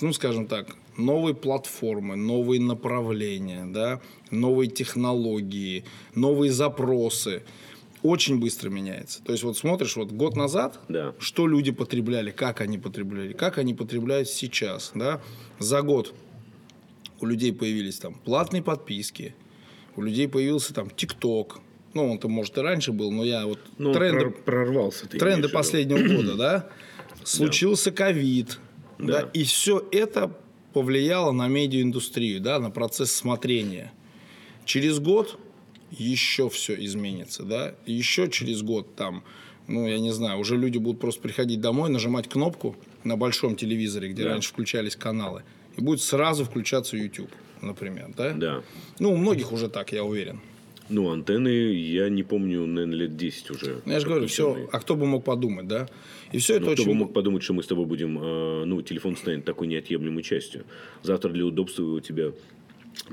ну, 0.00 0.12
скажем 0.12 0.46
так, 0.46 0.76
новые 0.96 1.34
платформы, 1.34 2.16
новые 2.16 2.60
направления, 2.60 3.64
да, 3.66 4.00
новые 4.30 4.70
технологии, 4.70 5.84
новые 6.14 6.52
запросы. 6.52 7.42
Очень 8.02 8.40
быстро 8.40 8.70
меняется. 8.70 9.22
То 9.22 9.32
есть 9.32 9.44
вот 9.44 9.58
смотришь, 9.58 9.96
вот 9.96 10.10
год 10.10 10.34
назад, 10.34 10.80
Да. 10.88 11.14
что 11.18 11.46
люди 11.46 11.70
потребляли, 11.70 12.30
как 12.30 12.60
они 12.62 12.78
потребляли, 12.78 13.34
как 13.34 13.58
они 13.58 13.74
потребляют 13.74 14.28
сейчас, 14.28 14.92
да, 14.94 15.20
за 15.58 15.82
год 15.82 16.14
у 17.20 17.26
людей 17.26 17.52
появились 17.52 17.98
там 17.98 18.14
платные 18.14 18.62
подписки, 18.62 19.34
у 19.96 20.02
людей 20.02 20.28
появился 20.28 20.72
там 20.72 20.88
ТикТок, 20.88 21.60
ну, 21.94 22.10
он-то, 22.12 22.28
может, 22.28 22.56
и 22.58 22.60
раньше 22.60 22.92
был, 22.92 23.10
но 23.10 23.24
я 23.24 23.46
вот 23.46 23.58
Ну, 23.78 23.92
тренды, 23.92 24.26
прор- 24.26 24.42
прорвался 24.44 25.08
ты. 25.08 25.18
тренды 25.18 25.48
последнего 25.48 25.98
года, 26.16 26.34
да, 26.36 26.68
случился 27.24 27.90
ковид, 27.92 28.58
да. 28.98 29.22
Да. 29.22 29.30
и 29.32 29.44
все 29.44 29.86
это 29.92 30.32
повлияло 30.72 31.32
на 31.32 31.48
медиаиндустрию, 31.48 32.40
да, 32.40 32.58
на 32.60 32.70
процесс 32.70 33.10
смотрения. 33.12 33.92
Через 34.64 35.00
год 35.00 35.38
еще 35.90 36.48
все 36.48 36.74
изменится, 36.84 37.42
да, 37.42 37.74
еще 37.86 38.28
через 38.30 38.62
год 38.62 38.94
там, 38.94 39.24
ну, 39.66 39.88
я 39.88 39.98
не 39.98 40.12
знаю, 40.12 40.38
уже 40.38 40.56
люди 40.56 40.78
будут 40.78 41.00
просто 41.00 41.20
приходить 41.20 41.60
домой, 41.60 41.90
нажимать 41.90 42.28
кнопку 42.28 42.76
на 43.02 43.16
большом 43.16 43.56
телевизоре, 43.56 44.10
где 44.10 44.22
Да. 44.24 44.30
раньше 44.30 44.50
включались 44.50 44.94
каналы, 44.94 45.42
и 45.76 45.80
будет 45.80 46.00
сразу 46.02 46.44
включаться 46.44 46.96
YouTube, 46.96 47.30
например, 47.62 48.10
да? 48.16 48.32
Да. 48.34 48.62
Ну, 49.00 49.12
у 49.12 49.16
многих 49.16 49.50
уже 49.52 49.68
так, 49.68 49.90
я 49.92 50.04
уверен. 50.04 50.40
Ну, 50.90 51.10
антенны, 51.10 51.48
я 51.72 52.08
не 52.08 52.22
помню, 52.24 52.66
наверное, 52.66 52.96
лет 52.96 53.16
10 53.16 53.50
уже. 53.50 53.80
Ну, 53.84 53.92
я 53.92 54.00
же 54.00 54.06
говорю, 54.06 54.26
все, 54.26 54.68
а 54.72 54.80
кто 54.80 54.96
бы 54.96 55.06
мог 55.06 55.24
подумать, 55.24 55.68
да? 55.68 55.88
И 56.32 56.38
все 56.38 56.54
это 56.56 56.66
Ну, 56.66 56.72
кто 56.72 56.82
очень... 56.82 56.92
бы 56.92 56.98
мог 56.98 57.12
подумать, 57.12 57.42
что 57.42 57.54
мы 57.54 57.62
с 57.62 57.66
тобой 57.66 57.86
будем, 57.86 58.18
э, 58.18 58.64
ну, 58.64 58.82
телефон 58.82 59.16
станет 59.16 59.44
такой 59.44 59.68
неотъемлемой 59.68 60.22
частью. 60.22 60.64
Завтра 61.02 61.30
для 61.30 61.46
удобства 61.46 61.82
его 61.82 62.00
тебя 62.00 62.32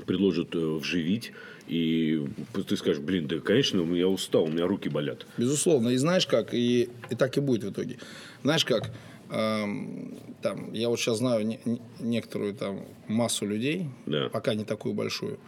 предложат 0.06 0.54
э, 0.54 0.58
вживить, 0.58 1.32
и 1.68 2.24
ты 2.66 2.76
скажешь, 2.76 3.00
блин, 3.02 3.26
да, 3.28 3.38
конечно, 3.38 3.80
я 3.94 4.08
устал, 4.08 4.44
у 4.44 4.48
меня 4.48 4.66
руки 4.66 4.88
болят. 4.88 5.26
Безусловно. 5.36 5.90
И 5.90 5.96
знаешь 5.96 6.26
как, 6.26 6.54
и, 6.54 6.88
и 7.10 7.14
так 7.14 7.36
и 7.36 7.40
будет 7.40 7.62
в 7.64 7.70
итоге. 7.70 7.98
Знаешь 8.42 8.64
как, 8.64 8.90
эм, 9.30 10.14
там, 10.42 10.72
я 10.72 10.88
вот 10.88 10.98
сейчас 10.98 11.18
знаю 11.18 11.46
не- 11.46 11.60
не- 11.64 11.80
некоторую 12.00 12.54
там 12.54 12.80
массу 13.06 13.46
людей, 13.46 13.86
Да. 14.06 14.28
пока 14.30 14.54
не 14.54 14.64
такую 14.64 14.94
большую. 14.94 15.38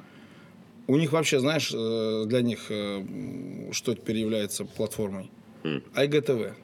У 0.91 0.97
них 0.97 1.13
вообще, 1.13 1.39
знаешь, 1.39 1.71
э, 1.73 2.25
для 2.27 2.43
них 2.43 2.67
э, 2.69 3.05
что 3.71 3.95
теперь 3.95 4.17
является 4.17 4.65
платформой? 4.65 5.31
IGTV. 5.95 6.55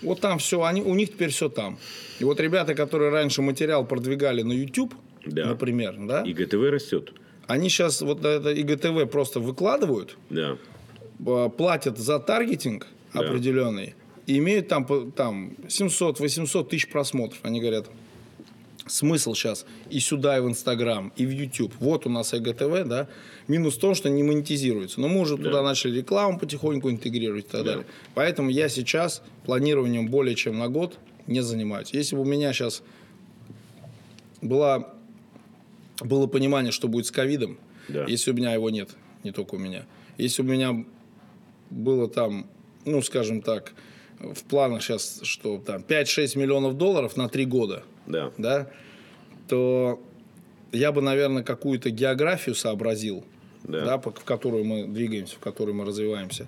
Вот 0.00 0.20
там 0.20 0.38
все, 0.38 0.62
они, 0.62 0.80
у 0.80 0.94
них 0.94 1.10
теперь 1.10 1.28
все 1.28 1.50
там. 1.50 1.78
И 2.18 2.24
вот 2.24 2.40
ребята, 2.40 2.74
которые 2.74 3.10
раньше 3.10 3.42
материал 3.42 3.84
продвигали 3.86 4.40
на 4.40 4.52
YouTube, 4.54 4.94
Да. 5.26 5.48
например, 5.48 5.96
да, 5.98 6.22
ГТВ 6.22 6.54
растет. 6.70 7.12
они 7.46 7.68
сейчас 7.68 8.00
вот 8.00 8.24
это 8.24 8.50
IGTV 8.54 9.04
просто 9.04 9.38
выкладывают, 9.38 10.16
Да. 10.30 10.56
э, 11.26 11.50
платят 11.58 11.98
за 11.98 12.18
таргетинг 12.20 12.86
Да. 13.12 13.20
определенный 13.20 13.94
и 14.26 14.38
имеют 14.38 14.68
там, 14.68 15.12
там 15.12 15.56
700-800 15.68 16.70
тысяч 16.70 16.88
просмотров. 16.90 17.38
Они 17.42 17.60
говорят, 17.60 17.90
смысл 18.86 19.34
сейчас 19.34 19.64
и 19.90 19.98
сюда, 20.00 20.36
и 20.36 20.40
в 20.40 20.48
Инстаграм, 20.48 21.12
и 21.16 21.24
в 21.26 21.30
YouTube. 21.30 21.72
Вот 21.80 22.06
у 22.06 22.10
нас 22.10 22.34
IGTV, 22.34 22.84
да. 22.84 23.08
Минус 23.48 23.76
в 23.76 23.80
том, 23.80 23.94
что 23.94 24.10
не 24.10 24.22
монетизируется. 24.22 25.00
Но 25.00 25.08
мы 25.08 25.20
уже 25.20 25.36
туда 25.36 25.62
начали 25.62 25.98
рекламу 25.98 26.38
потихоньку 26.38 26.90
интегрировать 26.90 27.46
и 27.46 27.48
так 27.48 27.64
Да. 27.64 27.70
далее. 27.72 27.86
Поэтому 28.14 28.50
я 28.50 28.68
сейчас 28.68 29.22
планированием 29.46 30.08
более 30.08 30.34
чем 30.34 30.58
на 30.58 30.68
год 30.68 30.98
не 31.26 31.40
занимаюсь. 31.42 31.90
Если 31.92 32.14
бы 32.16 32.22
у 32.22 32.26
меня 32.26 32.52
сейчас 32.52 32.82
была, 34.42 34.92
было 36.00 36.26
понимание, 36.26 36.72
что 36.72 36.88
будет 36.88 37.06
с 37.06 37.10
ковидом, 37.10 37.58
Да. 37.88 38.04
если 38.06 38.30
у 38.30 38.34
меня 38.34 38.52
его 38.52 38.70
нет, 38.70 38.90
не 39.22 39.32
только 39.32 39.54
у 39.54 39.58
меня. 39.58 39.86
Если 40.18 40.42
у 40.42 40.44
меня 40.44 40.84
было 41.70 42.08
там, 42.08 42.46
ну, 42.84 43.00
скажем 43.02 43.40
так, 43.42 43.72
в 44.20 44.42
планах 44.44 44.82
сейчас, 44.82 45.20
что 45.22 45.58
там 45.58 45.82
5-6 45.82 46.36
миллионов 46.36 46.76
долларов 46.76 47.16
на 47.16 47.28
3 47.28 47.44
года, 47.46 47.82
Да. 48.06 48.32
да, 48.38 48.70
то 49.48 50.00
я 50.72 50.92
бы, 50.92 51.00
наверное, 51.00 51.42
какую-то 51.42 51.90
географию 51.90 52.54
сообразил, 52.54 53.24
Да. 53.62 53.84
да. 53.84 53.98
в 53.98 54.24
которую 54.24 54.64
мы 54.64 54.86
двигаемся, 54.86 55.36
в 55.36 55.38
которой 55.38 55.72
мы 55.72 55.84
развиваемся, 55.84 56.46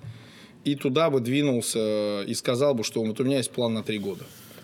и 0.63 0.75
туда 0.75 1.09
бы 1.09 1.19
двинулся 1.21 2.23
и 2.23 2.33
сказал 2.33 2.73
бы, 2.75 2.83
что 2.83 3.03
вот 3.03 3.19
у 3.19 3.23
меня 3.23 3.37
есть 3.37 3.51
план 3.51 3.73
на 3.73 3.83
3 3.83 3.99
года. 3.99 4.23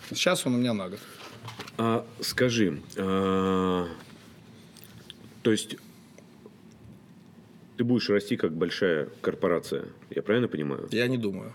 Сейчас 0.09 0.45
он 0.45 0.55
у 0.55 0.57
меня 0.57 0.73
на 0.73 0.89
год. 0.89 0.99
А 1.77 2.05
скажи, 2.21 2.81
а, 2.97 3.87
то 5.41 5.51
есть 5.51 5.77
ты 7.77 7.83
будешь 7.83 8.09
расти 8.09 8.35
как 8.37 8.53
большая 8.53 9.09
корпорация, 9.21 9.85
я 10.09 10.21
правильно 10.21 10.47
понимаю? 10.47 10.87
Я 10.91 11.07
не 11.07 11.17
думаю. 11.17 11.53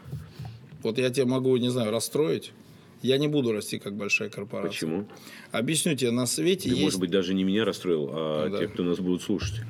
Вот 0.83 0.99
я 0.99 1.11
тебе 1.11 1.26
могу, 1.26 1.57
не 1.57 1.68
знаю, 1.71 1.90
расстроить. 1.90 2.52
Я 3.02 3.19
не 3.19 3.28
буду 3.28 3.52
расти 3.52 3.78
как 3.78 3.95
большая 3.97 4.28
корпорация. 4.28 4.71
Почему? 4.71 5.07
Объясню 5.52 5.95
тебе, 5.95 6.11
на 6.11 6.26
свете 6.26 6.64
Ты, 6.69 6.71
есть... 6.71 6.83
может 6.83 7.00
быть, 7.00 7.11
даже 7.11 7.35
не 7.35 7.45
меня 7.45 7.64
расстроил, 7.64 8.09
а 8.12 8.45
Ну 8.47 8.52
да. 8.52 8.59
тех, 8.59 8.73
кто 8.73 8.83
нас 8.83 8.99
будут 8.99 9.23
слушать. 9.23 9.61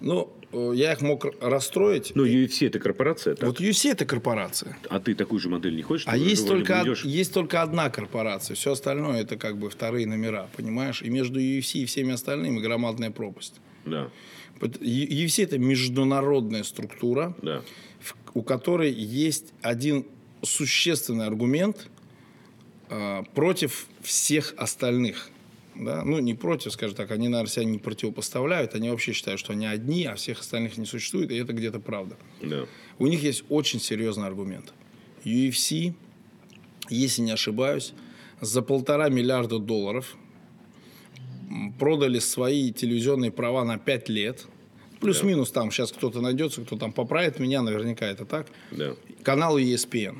Ну, 0.00 0.32
э, 0.52 0.72
я 0.74 0.92
их 0.92 1.00
мог 1.00 1.24
расстроить. 1.40 2.12
Ну, 2.14 2.26
UFC 2.26 2.66
это 2.66 2.78
корпорация, 2.78 3.34
так? 3.34 3.48
Вот 3.48 3.60
UFC 3.60 3.90
это 3.90 4.04
корпорация. 4.04 4.76
а 4.90 5.00
ты 5.00 5.14
такую 5.14 5.40
же 5.40 5.48
модель 5.48 5.74
не 5.74 5.82
хочешь? 5.82 6.04
А 6.06 6.16
есть 6.16 6.46
только, 6.46 6.82
идешь- 6.84 7.04
есть 7.04 7.32
только 7.32 7.62
одна 7.62 7.90
корпорация. 7.90 8.54
Все 8.54 8.72
остальное 8.72 9.22
это 9.22 9.36
как 9.36 9.56
бы 9.58 9.70
вторые 9.70 10.06
номера, 10.06 10.48
понимаешь? 10.56 11.00
И 11.02 11.08
между 11.10 11.40
UFC 11.40 11.80
и 11.80 11.84
всеми 11.86 12.12
остальными 12.12 12.60
громадная 12.60 13.10
пропасть. 13.10 13.54
Да, 13.86 14.10
UFC 14.60 15.42
это 15.44 15.58
международная 15.58 16.62
структура, 16.62 17.34
да, 17.42 17.62
в- 18.00 18.14
у 18.34 18.42
которой 18.42 18.92
есть 18.92 19.52
один 19.62 20.06
существенный 20.42 21.26
аргумент 21.26 21.88
против 23.34 23.86
всех 24.02 24.54
остальных. 24.56 25.30
Да? 25.74 26.04
Ну, 26.04 26.18
не 26.20 26.34
против, 26.34 26.72
скажем 26.72 26.96
так, 26.96 27.10
они, 27.10 27.28
наверное, 27.28 27.50
себя 27.50 27.64
не 27.64 27.78
противопоставляют, 27.78 28.74
они 28.74 28.90
вообще 28.90 29.12
считают, 29.12 29.40
что 29.40 29.52
они 29.52 29.66
одни, 29.66 30.04
а 30.04 30.14
всех 30.14 30.40
остальных 30.40 30.76
не 30.78 30.86
существует, 30.86 31.30
и 31.30 31.36
это 31.36 31.52
где-то 31.52 31.80
правда. 31.80 32.16
да. 32.40 32.66
У 32.98 33.08
них 33.08 33.22
есть 33.24 33.44
очень 33.48 33.80
серьезный 33.80 34.26
аргумент. 34.26 34.72
UFC, 35.24 35.94
если 36.88 37.22
не 37.22 37.32
ошибаюсь, 37.32 37.92
за 38.40 38.62
полтора 38.62 39.08
миллиарда 39.08 39.58
долларов 39.58 40.16
продали 41.78 42.18
свои 42.20 42.72
телевизионные 42.72 43.30
права 43.32 43.64
на 43.64 43.78
5 43.78 44.08
лет. 44.08 44.46
Плюс-минус 45.00 45.50
там 45.50 45.70
сейчас 45.70 45.92
кто-то 45.92 46.20
найдется, 46.20 46.62
кто 46.62 46.76
там 46.76 46.92
поправит 46.92 47.38
меня, 47.38 47.62
наверняка 47.62 48.06
это 48.06 48.24
так. 48.24 48.46
Да. 48.70 48.94
Каналу 49.22 49.58
ESPN. 49.58 50.18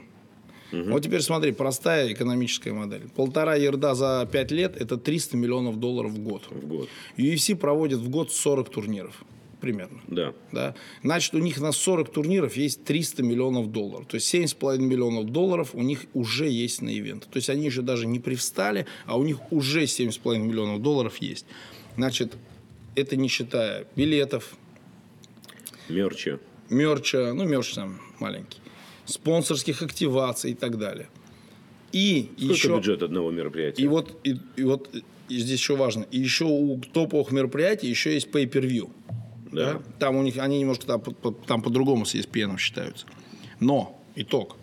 Вот 0.82 1.02
теперь 1.02 1.20
смотри, 1.20 1.52
простая 1.52 2.12
экономическая 2.12 2.72
модель. 2.72 3.02
Полтора 3.14 3.54
ерда 3.54 3.94
за 3.94 4.28
5 4.30 4.50
лет– 4.52 4.76
это 4.80 4.96
300 4.96 5.36
миллионов 5.36 5.78
долларов 5.78 6.12
в 6.12 6.18
год. 6.18 6.42
В 6.50 6.66
год. 6.66 6.88
UFC 7.16 7.54
проводит 7.56 7.98
в 7.98 8.08
год 8.08 8.32
40 8.32 8.68
турниров 8.68 9.24
примерно. 9.64 10.00
Да. 10.08 10.34
Да? 10.52 10.74
Значит, 11.02 11.34
у 11.34 11.38
них 11.38 11.58
на 11.58 11.72
40 11.72 12.12
турниров 12.12 12.54
есть 12.54 12.84
300 12.84 13.22
миллионов 13.22 13.72
долларов. 13.72 14.06
То 14.06 14.16
есть 14.16 14.34
7,5 14.34 14.78
миллионов 14.78 15.30
долларов 15.30 15.70
у 15.72 15.80
них 15.80 16.04
уже 16.12 16.50
есть 16.50 16.82
на 16.82 16.90
ивенты. 16.90 17.26
То 17.30 17.38
есть 17.38 17.48
они 17.48 17.70
же 17.70 17.80
даже 17.80 18.06
не 18.06 18.18
привстали, 18.18 18.86
а 19.06 19.16
у 19.16 19.24
них 19.24 19.38
уже 19.50 19.84
7,5 19.84 20.38
миллионов 20.38 20.82
долларов 20.82 21.16
есть. 21.16 21.46
Значит, 21.96 22.34
это 22.94 23.16
не 23.16 23.28
считая 23.28 23.86
билетов, 23.96 24.54
Мерча. 25.88 26.40
мерча, 26.68 27.32
ну, 27.34 27.44
мерч 27.44 27.72
там 27.74 28.00
маленький, 28.18 28.58
спонсорских 29.06 29.82
активаций 29.82 30.52
и 30.52 30.54
так 30.54 30.78
далее. 30.78 31.08
И 31.92 32.30
Сколько 32.36 32.52
еще... 32.54 32.76
бюджет 32.76 33.02
одного 33.02 33.30
мероприятия? 33.30 33.82
И 33.82 33.86
вот, 33.86 34.18
и, 34.24 34.36
и 34.56 34.64
вот 34.64 34.90
и 35.28 35.38
здесь 35.38 35.58
еще 35.58 35.76
важно. 35.76 36.06
И 36.10 36.18
еще 36.18 36.44
у 36.44 36.78
топовых 36.78 37.30
мероприятий 37.30 37.88
еще 37.88 38.14
есть 38.14 38.28
pay-per-view. 38.28 38.90
Да. 39.52 39.80
Там 39.98 40.16
у 40.16 40.22
них, 40.22 40.38
они 40.38 40.58
немножко 40.58 40.86
там, 40.86 41.00
по- 41.00 41.12
по- 41.12 41.30
там 41.32 41.62
по-другому 41.62 42.04
с 42.04 42.14
ESPN 42.14 42.58
считаются. 42.58 43.06
Но, 43.60 44.00
итог. 44.16 44.56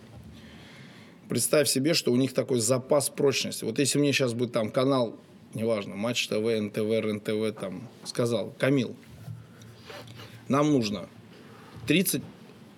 Представь 1.30 1.70
себе, 1.70 1.94
что 1.94 2.12
у 2.12 2.18
них 2.18 2.34
такой 2.34 2.60
запас 2.60 3.10
прочности. 3.10 3.64
Вот 3.64 3.80
если 3.80 3.98
мне 4.00 4.12
сейчас 4.12 4.34
будет 4.34 4.52
там 4.52 4.70
канал, 4.70 5.18
неважно, 5.54 5.96
Матч 5.96 6.28
ТВ, 6.28 6.44
НТВ, 6.44 6.78
РНТВ, 6.78 7.58
там, 7.58 7.88
сказал, 8.04 8.54
Камил, 8.60 8.96
нам 10.50 10.74
нужно 10.74 11.08
30 11.88 12.22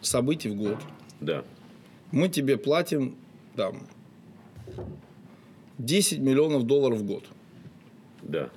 событий 0.02 0.50
в 0.50 0.56
год. 0.56 0.78
Да. 1.20 1.44
Мы 2.14 2.30
тебе 2.30 2.58
платим 2.58 3.16
там 3.56 3.88
10 5.80 6.20
миллионов 6.20 6.68
долларов 6.68 7.00
в 7.00 7.06
год. 7.06 7.26
Да. 8.22 8.52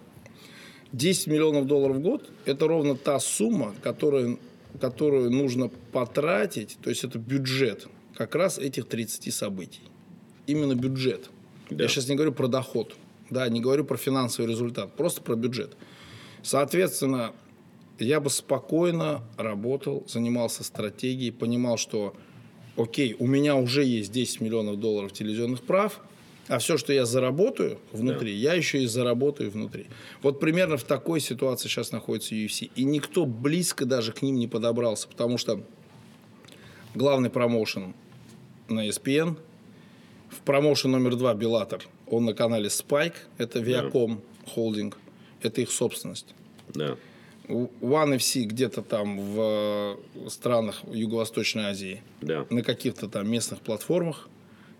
10 0.93 1.29
миллионов 1.29 1.67
долларов 1.67 1.97
в 1.97 2.01
год– 2.01 2.31
это 2.45 2.69
ровно 2.69 2.97
та 2.97 3.19
сумма, 3.19 3.75
которую, 3.83 4.39
которую 4.79 5.31
нужно 5.31 5.71
потратить, 5.93 6.77
то 6.83 6.91
есть 6.91 7.03
это 7.05 7.19
бюджет 7.19 7.89
как 8.15 8.35
раз 8.35 8.59
этих 8.59 8.89
30 8.89 9.33
событий. 9.33 9.81
Именно 10.47 10.75
бюджет. 10.75 11.31
Да. 11.71 11.85
Я 11.85 11.89
сейчас 11.89 12.11
не 12.11 12.15
говорю 12.15 12.33
про 12.33 12.49
доход, 12.49 12.95
да, 13.31 13.49
не 13.49 13.63
говорю 13.63 13.87
про 13.87 13.97
финансовый 13.97 14.49
результат, 14.49 14.95
просто 14.97 15.23
про 15.23 15.35
бюджет. 15.35 15.79
Соответственно, 16.43 17.33
я 17.99 18.21
бы 18.21 18.29
спокойно 18.29 19.23
работал, 19.39 20.05
занимался 20.07 20.63
стратегией, 20.63 21.31
понимал, 21.31 21.79
что, 21.79 22.15
окей, 22.76 23.16
у 23.18 23.26
меня 23.26 23.56
уже 23.56 23.85
есть 23.85 24.12
10 24.12 24.40
миллионов 24.40 24.78
долларов 24.78 25.12
телевизионных 25.12 25.62
прав, 25.62 26.00
а 26.49 26.59
все, 26.59 26.78
что 26.78 26.92
я 26.92 27.04
заработаю 27.04 27.78
внутри, 27.92 28.33
я 28.33 28.54
еще 28.54 28.83
и 28.83 28.87
заработаю 28.87 29.50
внутри. 29.50 29.87
Вот 30.23 30.38
примерно 30.38 30.76
в 30.76 30.85
такой 30.85 31.21
ситуации 31.21 31.68
сейчас 31.68 31.90
находится 31.90 32.35
UFC. 32.35 32.71
И 32.76 32.85
никто 32.85 33.26
близко 33.26 33.85
даже 33.85 34.12
к 34.12 34.23
ним 34.23 34.37
не 34.37 34.47
подобрался, 34.47 35.09
потому 35.09 35.38
что 35.38 35.61
главный 36.95 37.30
промоушен 37.30 37.95
на 38.68 38.87
ESPN, 38.88 39.37
в 40.30 40.40
промоушен 40.40 40.90
номер 40.92 41.16
два 41.16 41.35
Беллатор, 41.35 41.83
он 42.06 42.25
на 42.25 42.35
канале 42.35 42.68
Spike, 42.68 43.14
это 43.38 43.59
Viacom 43.59 44.21
холдинг, 44.47 44.99
это 45.42 45.61
их 45.61 45.71
собственность. 45.71 46.35
Да. 46.68 46.97
One 47.49 48.17
FC 48.17 48.45
где-то 48.45 48.83
там 48.83 49.19
в 49.21 49.97
э, 50.25 50.29
странах 50.31 50.83
Юго-Восточной 50.93 51.65
Азии, 51.67 52.03
Да. 52.21 52.47
на 52.50 52.62
каких-то 52.62 53.09
там 53.09 53.30
местных 53.30 53.61
платформах. 53.61 54.28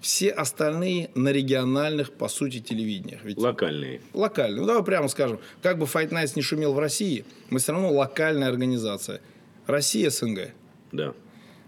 Все 0.00 0.31
остальные 0.31 1.11
на 1.14 1.31
региональных, 1.31 2.12
по 2.12 2.29
сути, 2.29 2.61
телевидениях. 2.61 3.24
Ведь 3.24 3.38
Локальные. 3.38 4.00
локально. 4.12 4.61
Ну, 4.61 4.66
давай 4.66 4.83
прямо 4.85 5.09
скажем, 5.09 5.40
как 5.62 5.79
бы 5.79 5.87
Fight 5.87 6.11
Nights 6.11 6.33
не 6.37 6.42
шумел 6.42 6.74
в 6.74 6.79
России, 6.79 7.24
мы 7.50 7.59
все 7.61 7.72
равно 7.72 7.90
локальная 7.92 8.48
организация. 8.48 9.20
Россия, 9.66 10.11
СНГ. 10.11 10.50
Да. 10.92 11.14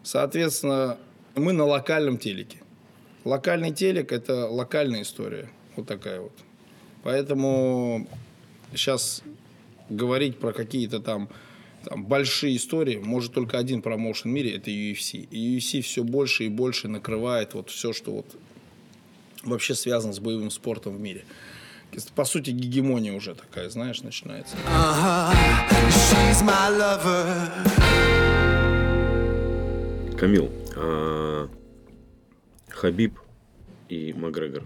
Соответственно, 0.03 0.99
мы 1.35 1.53
на 1.53 1.65
локальном 1.65 2.19
телеке. 2.19 2.59
Локальный 3.25 3.73
телек– 3.73 4.13
это 4.13 4.47
локальная 4.47 5.03
история. 5.03 5.49
Вот 5.77 5.87
такая 5.87 6.21
вот. 6.21 6.33
Поэтому 7.03 8.09
сейчас 8.73 9.23
говорить 9.89 10.39
про 10.39 10.53
какие-то 10.53 11.01
там, 11.01 11.29
там 11.85 12.05
большие 12.05 12.57
истории 12.57 12.97
может 12.97 13.33
только 13.33 13.59
один 13.59 13.83
промоушен 13.83 14.31
в 14.31 14.35
мире– 14.35 14.53
это 14.57 14.71
UFC. 14.71 15.29
И 15.31 15.57
UFC 15.59 15.81
все 15.83 16.05
больше 16.05 16.45
и 16.45 16.49
больше 16.49 16.89
накрывает 16.89 17.55
вот 17.55 17.71
все, 17.71 17.93
что 17.93 18.13
вот 18.13 18.27
вообще 19.45 19.75
связано 19.75 20.13
с 20.13 20.19
боевым 20.19 20.51
спортом 20.51 20.97
в 20.97 21.01
мире. 21.01 21.25
По 22.15 22.25
сути, 22.25 22.51
гегемония 22.51 23.15
уже 23.15 23.35
такая, 23.35 23.71
знаешь, 23.71 24.03
начинается. 24.03 24.57
Uh-huh. 24.67 25.35
Камил, 30.19 30.51
а, 30.77 31.49
Хабиб 32.69 33.19
и 33.89 34.13
Макгрегор, 34.13 34.65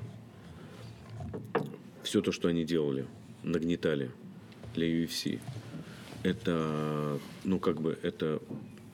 все 2.03 2.23
то, 2.23 2.33
что 2.33 2.49
они 2.49 2.65
делали, 2.65 3.07
нагнетали 3.43 4.11
для 4.75 4.87
UFC, 4.87 5.39
это, 6.23 7.19
ну, 7.45 7.59
как 7.59 7.81
бы, 7.81 7.99
это, 8.03 8.41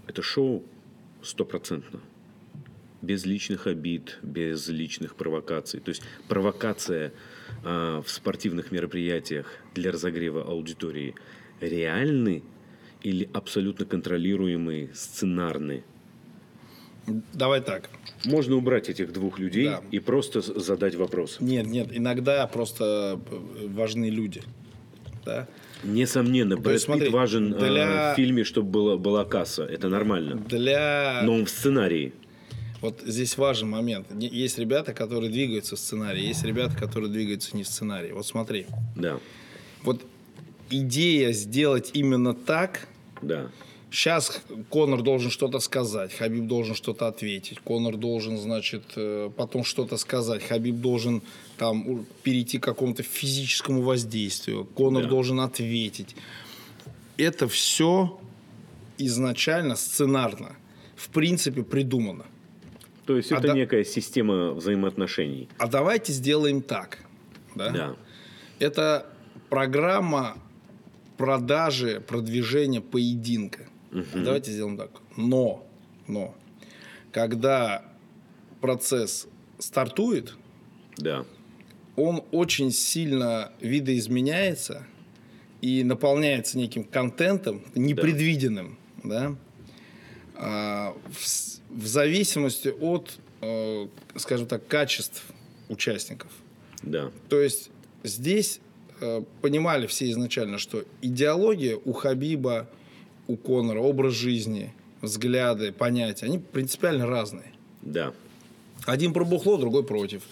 это 0.07 0.23
шоу 0.23 0.65
стопроцентно. 1.23 2.01
Без 3.03 3.25
личных 3.27 3.67
обид, 3.67 4.19
без 4.23 4.67
личных 4.69 5.15
провокаций. 5.15 5.79
То 5.81 5.91
есть 5.91 6.03
провокация 6.27 7.13
а, 7.65 8.03
в 8.03 8.11
спортивных 8.11 8.73
мероприятиях 8.73 9.47
для 9.75 9.93
разогрева 9.93 10.43
аудитории 10.43 11.15
реальны 11.61 12.43
или 13.03 13.29
абсолютно 13.33 13.87
контролируемые, 13.87 14.91
сценарные? 14.95 15.85
Давай 17.33 17.61
так. 17.61 17.89
Можно 18.25 18.57
убрать 18.57 18.89
этих 18.89 19.13
двух 19.13 19.39
людей 19.39 19.67
Да. 19.67 19.83
и 19.91 19.99
просто 19.99 20.41
задать 20.41 20.95
вопрос. 20.95 21.39
Нет, 21.41 21.67
нет, 21.67 21.89
иногда 21.93 22.47
просто 22.49 23.21
э, 23.31 23.67
важны 23.69 24.11
люди. 24.11 24.43
Да? 25.25 25.49
Несомненно, 25.85 26.57
Брэд 26.57 26.75
есть, 26.75 26.85
смотри, 26.87 27.05
Питт 27.07 27.15
важен 27.15 27.55
э, 27.55 27.59
для- 27.59 28.13
в 28.13 28.17
фильме, 28.17 28.45
чтобы 28.45 28.69
была, 28.71 28.97
была 28.97 29.25
касса. 29.25 29.65
Это 29.65 29.89
нормально. 29.89 30.37
Для... 30.37 31.21
Но 31.25 31.35
он 31.35 31.45
в 31.47 31.51
сценарии. 31.51 32.13
Вот 32.81 33.01
здесь 33.05 33.37
важный 33.37 33.69
момент. 33.69 34.07
Есть 34.21 34.59
ребята, 34.59 34.93
которые 34.93 35.31
двигаются 35.31 35.77
в 35.77 35.79
сценарии, 35.79 36.27
есть 36.27 36.45
ребята, 36.45 36.77
которые 36.77 37.11
двигаются 37.11 37.57
не 37.57 37.65
в 37.65 37.69
сценарии. 37.69 38.13
Вот 38.13 38.27
смотри. 38.27 38.67
Да, 38.97 39.19
Вот 39.83 40.03
идея 40.71 41.33
сделать 41.33 41.91
именно 41.95 42.35
так. 42.35 42.87
да, 43.23 43.51
Сейчас 43.91 44.43
Конор 44.69 45.03
должен 45.03 45.31
что-то 45.31 45.61
сказать, 45.61 46.13
Хабиб 46.13 46.47
должен 46.47 46.75
что-то 46.75 47.07
ответить, 47.09 47.59
Конор 47.61 47.97
должен, 47.97 48.37
значит, 48.37 48.83
э, 48.97 49.31
потом 49.35 49.65
что-то 49.65 49.97
сказать, 49.97 50.43
Хабиб 50.47 50.77
должен 50.77 51.23
там 51.59 52.07
перейти 52.23 52.59
к 52.59 52.63
какому-то 52.65 53.03
физическому 53.03 53.83
воздействию, 53.83 54.65
Конор 54.65 55.03
Да. 55.03 55.09
должен 55.09 55.41
ответить. 55.41 56.15
Это 57.17 57.49
все 57.49 58.19
изначально 58.97 59.77
сценарно, 59.77 60.57
в 60.97 61.09
принципе, 61.09 61.63
придумано. 61.63 62.25
То 63.07 63.17
есть 63.17 63.33
А 63.33 63.37
это 63.39 63.49
да- 63.49 63.55
некая 63.55 63.85
система 63.85 64.53
взаимоотношений. 64.53 65.49
А 65.59 65.67
давайте 65.67 66.13
сделаем 66.13 66.63
так. 66.63 66.99
Да? 67.55 67.71
Да, 67.71 67.97
Это 68.61 69.07
программа 69.49 70.37
продажи, 71.17 72.01
продвижения 72.01 72.81
поединка. 72.81 73.67
Давайте 74.15 74.53
сделаем 74.53 74.77
так. 74.77 74.91
Но, 75.17 75.67
но, 76.07 76.35
когда 77.13 77.83
процесс 78.61 79.27
стартует, 79.59 80.37
да, 80.99 81.25
он 81.99 82.23
очень 82.33 82.71
сильно 82.71 83.53
видоизменяется 83.61 84.87
и 85.61 85.83
наполняется 85.83 86.57
неким 86.57 86.85
контентом 86.85 87.63
непредвиденным, 87.75 88.79
да, 89.03 89.35
А, 90.37 90.95
в, 91.11 91.81
в 91.83 91.87
зависимости 91.87 92.69
от, 92.69 93.19
э, 93.41 93.89
скажем 94.17 94.47
так, 94.47 94.67
качеств 94.69 95.25
участников. 95.69 96.31
да, 96.83 97.11
То 97.29 97.41
есть 97.41 97.71
здесь 98.05 98.61
э, 99.01 99.23
понимали 99.43 99.89
все 99.89 100.09
изначально, 100.11 100.59
что 100.59 100.85
идеология 101.03 101.77
у 101.85 101.93
Хабиба, 101.93 102.69
у 103.27 103.37
Конора, 103.37 103.81
образ 103.81 104.15
жизни, 104.15 104.73
взгляды, 105.03 105.73
понятия, 105.73 106.27
они 106.27 106.39
принципиально 106.39 107.07
разные. 107.07 107.53
да, 107.83 108.13
Один 108.87 109.13
про 109.13 109.25
бухло, 109.25 109.59
другой 109.59 109.83
против. 109.85 110.23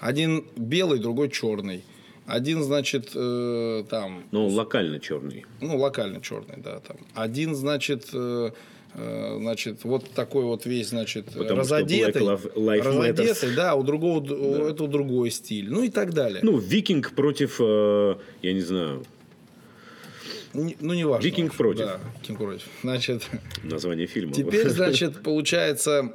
Один 0.00 0.44
белый, 0.56 0.98
другой 0.98 1.30
черный. 1.30 1.82
Один, 2.26 2.62
значит, 2.62 3.10
э, 3.14 3.84
там, 3.90 4.24
Ну, 4.30 4.46
локально 4.48 4.98
черный. 4.98 5.44
ну, 5.60 5.76
локально 5.76 6.20
черный, 6.22 6.56
да, 6.56 6.80
там. 6.80 6.96
Один, 7.14 7.54
значит, 7.54 8.08
э, 8.14 8.50
э, 8.94 9.36
значит, 9.40 9.84
вот 9.84 10.10
такой 10.10 10.44
вот 10.44 10.64
весь, 10.64 10.88
значит, 10.88 11.26
Потому 11.26 11.60
разодетый. 11.60 12.26
Разодетый, 12.80 13.54
да, 13.54 13.74
у 13.74 13.82
другого, 13.82 14.20
у 14.32 14.64
этого 14.66 14.88
другой 14.88 15.30
стиль. 15.30 15.70
Ну 15.70 15.82
и 15.82 15.90
так 15.90 16.14
далее. 16.14 16.40
Ну, 16.42 16.56
викинг 16.56 17.12
против, 17.14 17.56
э, 17.60 18.14
я 18.40 18.52
не 18.54 18.62
знаю, 18.62 19.04
Не- 20.54 20.76
ну, 20.80 20.94
не 20.94 21.04
важно. 21.04 21.26
Викинг 21.26 21.54
против. 21.54 21.84
Да, 21.86 22.00
Викинг 22.22 22.38
против. 22.38 22.62
Значит, 22.82 23.28
название 23.64 24.06
фильма. 24.06 24.32
Теперь, 24.32 24.68
значит, 24.70 25.22
получается, 25.22 26.14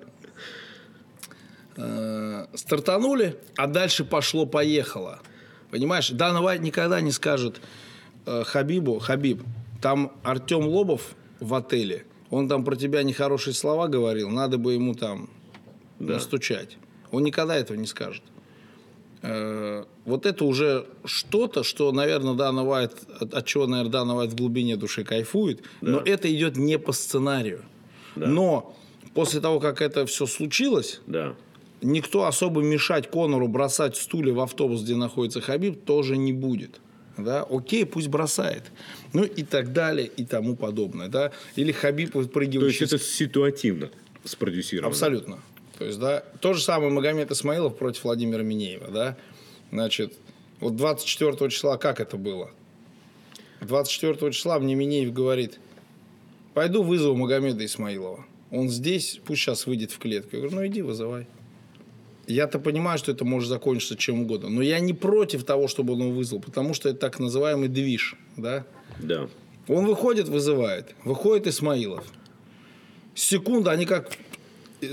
э, 1.79 2.45
стартанули, 2.55 3.37
а 3.55 3.67
дальше 3.67 4.03
пошло-поехало. 4.03 5.19
Понимаешь, 5.71 6.09
Дана 6.09 6.41
Вайт 6.41 6.61
никогда 6.61 7.01
не 7.01 7.11
скажет 7.11 7.61
э, 8.25 8.43
Хабибу, 8.43 8.99
Хабиб, 8.99 9.41
там 9.81 10.11
Артем 10.23 10.67
Лобов 10.67 11.15
в 11.39 11.53
отеле, 11.53 12.05
он 12.29 12.47
там 12.47 12.63
про 12.63 12.75
тебя 12.75 13.03
нехорошие 13.03 13.53
слова 13.53 13.87
говорил, 13.87 14.29
надо 14.29 14.57
бы 14.57 14.73
ему 14.73 14.93
там 14.93 15.29
настучать. 15.99 16.77
Он 17.11 17.23
никогда 17.23 17.55
этого 17.55 17.77
не 17.77 17.87
скажет. 17.87 18.23
Э, 19.21 19.83
вот 20.05 20.25
это 20.25 20.45
уже 20.45 20.85
что-то, 21.05 21.63
что, 21.63 21.91
наверное, 21.91 22.35
Дана 22.35 22.63
Вайт, 22.63 22.93
от, 23.19 23.33
от 23.33 23.45
чего, 23.45 23.67
наверное, 23.67 23.91
Дана 23.91 24.15
Вайт 24.15 24.31
в 24.31 24.35
глубине 24.35 24.77
души 24.77 25.03
кайфует, 25.03 25.63
но 25.81 25.99
это 25.99 26.33
идет 26.33 26.55
не 26.55 26.77
по 26.79 26.93
сценарию. 26.93 27.63
Но 28.15 28.75
после 29.13 29.41
того, 29.41 29.59
как 29.59 29.81
это 29.81 30.05
все 30.05 30.25
случилось, 30.25 31.01
Да. 31.07 31.35
Никто 31.81 32.25
особо 32.25 32.61
мешать 32.61 33.09
Конору 33.09 33.47
бросать 33.47 33.95
стулья 33.95 34.33
в 34.33 34.39
автобус, 34.39 34.83
где 34.83 34.95
находится 34.95 35.41
Хабиб, 35.41 35.83
тоже 35.83 36.17
не 36.17 36.33
будет. 36.33 36.79
Да? 37.17 37.45
Окей, 37.49 37.85
пусть 37.85 38.07
бросает. 38.07 38.63
Ну 39.13 39.23
и 39.23 39.43
так 39.43 39.73
далее, 39.73 40.07
и 40.07 40.25
тому 40.25 40.55
подобное. 40.55 41.07
Да? 41.07 41.31
Или 41.55 41.71
Хабиб 41.71 42.13
То 42.13 42.19
выпрыгивает 42.19 42.69
есть 42.69 42.81
это 42.81 42.97
ситуативно 43.03 43.89
спродюсировано. 44.23 44.89
Абсолютно. 44.89 45.39
То 45.77 45.85
есть, 45.85 45.99
да, 45.99 46.23
то 46.41 46.53
же 46.53 46.61
самое 46.61 46.91
Магомед 46.91 47.31
Исмаилов 47.31 47.77
против 47.77 48.03
Владимира 48.03 48.43
Минеева, 48.43 48.89
да. 48.89 49.17
Значит, 49.71 50.13
вот 50.59 50.75
24 50.75 51.49
числа 51.49 51.77
как 51.77 52.01
это 52.01 52.17
было? 52.17 52.51
24 53.61 54.31
числа 54.33 54.59
мне 54.59 54.75
Минеев 54.75 55.13
говорит, 55.13 55.59
пойду 56.53 56.83
вызову 56.83 57.15
Магомеда 57.15 57.63
Исмаилова. 57.63 58.25
Он 58.51 58.69
здесь, 58.69 59.19
пусть 59.25 59.41
сейчас 59.41 59.67
выйдет 59.67 59.91
в 59.91 59.99
клетку. 59.99 60.35
Я 60.35 60.41
говорю, 60.41 60.55
ну 60.57 60.67
иди, 60.67 60.81
вызывай. 60.81 61.27
Я-то 62.29 62.59
понимаю, 62.59 62.99
что 62.99 63.11
это 63.11 63.25
может 63.25 63.49
закончиться 63.49 63.95
чем 63.95 64.21
угодно. 64.21 64.49
Но 64.49 64.61
я 64.61 64.79
не 64.79 64.93
против 64.93 65.43
того, 65.43 65.67
чтобы 65.67 65.93
он 65.93 66.01
его 66.01 66.11
вызвал, 66.11 66.39
потому 66.39 66.75
что 66.75 66.89
это 66.89 66.99
так 66.99 67.19
называемый 67.19 67.69
движ, 67.69 68.15
да. 68.37 68.65
Да. 68.99 69.27
Он 69.67 69.85
выходит, 69.85 70.29
вызывает. 70.29 70.95
Выходит 71.03 71.47
Исмаилов. 71.47 72.03
Секунда, 73.15 73.71
они 73.71 73.85
как 73.85 74.11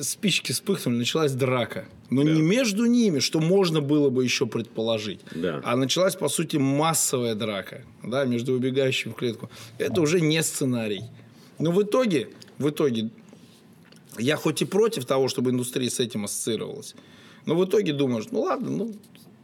спички 0.01 0.53
вспыхнули, 0.53 0.97
началась 0.97 1.33
драка. 1.33 1.85
Но 2.09 2.23
Да. 2.23 2.31
не 2.31 2.41
между 2.41 2.87
ними, 2.87 3.19
что 3.19 3.39
можно 3.41 3.81
было 3.81 4.09
бы 4.11 4.25
еще 4.25 4.47
предположить. 4.47 5.21
Да. 5.35 5.61
А 5.65 5.77
началась, 5.77 6.17
по 6.17 6.29
сути, 6.29 6.57
массовая 6.57 7.35
драка 7.35 7.83
да, 8.03 8.25
между 8.25 8.55
убегающим 8.55 9.13
в 9.13 9.17
клетку. 9.17 9.51
Это 9.79 10.01
уже 10.01 10.21
не 10.21 10.43
сценарий. 10.43 11.03
Но 11.59 11.71
в 11.71 11.83
итоге, 11.83 12.29
в 12.59 12.71
итоге, 12.71 13.11
я 14.19 14.37
хоть 14.37 14.63
и 14.63 14.65
против 14.65 15.05
того, 15.05 15.29
чтобы 15.29 15.51
индустрия 15.51 15.91
с 15.91 16.01
этим 16.01 16.25
ассоциировалась, 16.25 16.95
но 17.47 17.55
в 17.57 17.65
итоге 17.65 17.93
думаешь, 17.93 18.27
ну 18.31 18.43
ладно, 18.43 18.71
ну, 18.71 18.95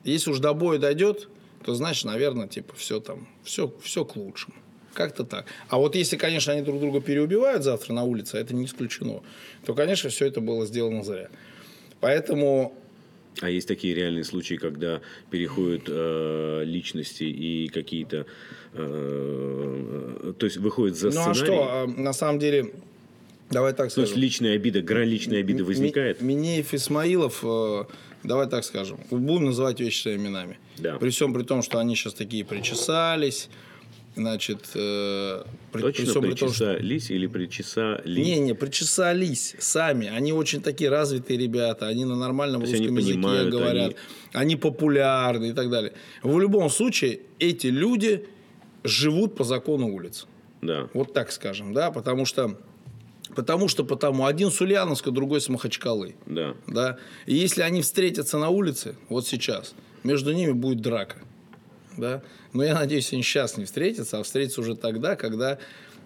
если 0.05 0.31
уж 0.31 0.39
до 0.39 0.53
боя 0.53 0.79
дойдет, 0.79 1.29
то 1.65 1.75
значит, 1.75 2.05
наверное, 2.05 2.49
типа, 2.49 2.75
все 2.77 3.01
там, 3.01 3.29
все, 3.45 3.73
все 3.83 4.05
к 4.05 4.17
лучшему. 4.17 4.55
Как-то 4.95 5.25
так. 5.25 5.47
А 5.69 5.79
вот 5.79 5.95
если, 5.97 6.17
конечно, 6.17 6.53
они 6.53 6.63
друг 6.63 6.79
друга 6.81 7.01
переубивают 7.01 7.63
завтра 7.63 7.95
на 7.95 8.03
улице, 8.05 8.35
а 8.35 8.41
это 8.41 8.55
не 8.55 8.67
исключено, 8.67 9.23
то, 9.65 9.75
конечно, 9.75 10.11
все 10.11 10.27
это 10.27 10.41
было 10.41 10.67
сделано 10.67 11.03
зря. 11.03 11.31
Поэтому 12.01 12.75
А 13.41 13.49
есть 13.49 13.67
такие 13.69 13.95
реальные 13.95 14.25
случаи, 14.25 14.57
когда 14.57 15.01
переходят 15.31 15.85
э, 15.87 16.63
личности 16.67 17.23
и 17.25 17.69
какие-то... 17.69 18.27
э, 18.75 20.33
то 20.39 20.47
есть 20.47 20.59
выходит 20.59 20.97
за 20.97 21.11
Ну 21.11 21.21
а 21.21 21.35
сценарий. 21.35 21.45
что, 21.45 21.69
а, 21.71 21.87
на 21.87 22.13
самом 22.13 22.39
деле, 22.39 22.73
давай 23.53 23.73
так 23.73 23.93
То 23.93 24.01
есть 24.01 24.13
скажем. 24.13 24.23
личная 24.23 24.55
обида, 24.55 24.83
грань 24.83 25.09
личной 25.09 25.41
обиды 25.41 25.65
возникает. 25.65 26.21
Минеев 26.21 26.75
Исмаилов, 26.75 27.41
э, 27.45 27.85
давай 28.25 28.49
так 28.49 28.65
скажем, 28.65 28.99
будем 29.11 29.47
называть 29.47 29.81
вещи 29.81 30.03
своими 30.03 30.23
именами. 30.23 30.59
Да. 30.79 30.97
При 30.97 31.11
всем 31.11 31.33
при 31.33 31.43
том, 31.43 31.63
что 31.63 31.79
они 31.79 31.95
сейчас 31.95 32.15
такие 32.15 32.45
причесались, 32.45 33.49
значит, 34.17 34.71
э, 34.75 35.45
при, 35.71 35.81
при 35.81 35.83
Точно 35.83 36.05
всем 36.07 36.23
при 36.23 36.35
том, 36.35 36.53
что... 36.53 36.75
причесались 36.75 37.11
или 37.11 37.27
причесали? 37.27 38.21
Не-не, 38.21 38.55
причесались 38.55 39.55
сами. 39.59 40.09
Они 40.09 40.33
очень 40.33 40.63
такие 40.63 40.91
развитые 40.91 41.39
ребята. 41.39 41.87
Они 41.87 42.05
на 42.05 42.17
нормальном 42.17 42.63
То 42.63 42.67
русском 42.67 42.87
они 42.89 42.97
языке 42.97 43.15
понимают, 43.15 43.51
говорят. 43.51 43.97
Они... 44.33 44.57
популярны 44.57 45.51
и 45.51 45.53
так 45.53 45.71
далее. 45.71 45.93
В 46.23 46.39
любом 46.39 46.71
случае, 46.71 47.21
эти 47.39 47.69
люди 47.69 48.27
живут 48.85 49.37
по 49.37 49.45
закону 49.45 49.95
улиц. 49.95 50.27
Да. 50.61 50.89
Вот 50.95 51.13
так 51.13 51.33
скажем, 51.33 51.73
да, 51.73 51.91
потому 51.91 52.25
что 52.25 52.57
Потому 53.35 53.69
что 53.69 53.85
потому 53.85 54.27
один 54.27 54.51
с 54.51 54.61
Ульяновска, 54.61 55.11
другой 55.11 55.41
с 55.41 55.49
Махачкалы. 55.49 56.15
Да. 56.27 56.55
Да? 56.67 56.99
И 57.27 57.35
если 57.35 57.63
они 57.63 57.83
встретятся 57.83 58.39
на 58.39 58.51
улице, 58.51 58.97
вот 59.09 59.27
сейчас, 59.27 59.75
между 60.03 60.33
ними 60.33 60.53
будет 60.53 60.81
драка. 60.81 61.19
Да? 61.97 62.23
Но 62.53 62.63
я 62.63 62.75
надеюсь, 62.75 63.13
они 63.13 63.23
сейчас 63.23 63.57
не 63.57 63.65
встретятся, 63.65 64.19
а 64.19 64.23
встретятся 64.23 64.61
уже 64.61 64.77
тогда, 64.77 65.17
когда 65.17 65.59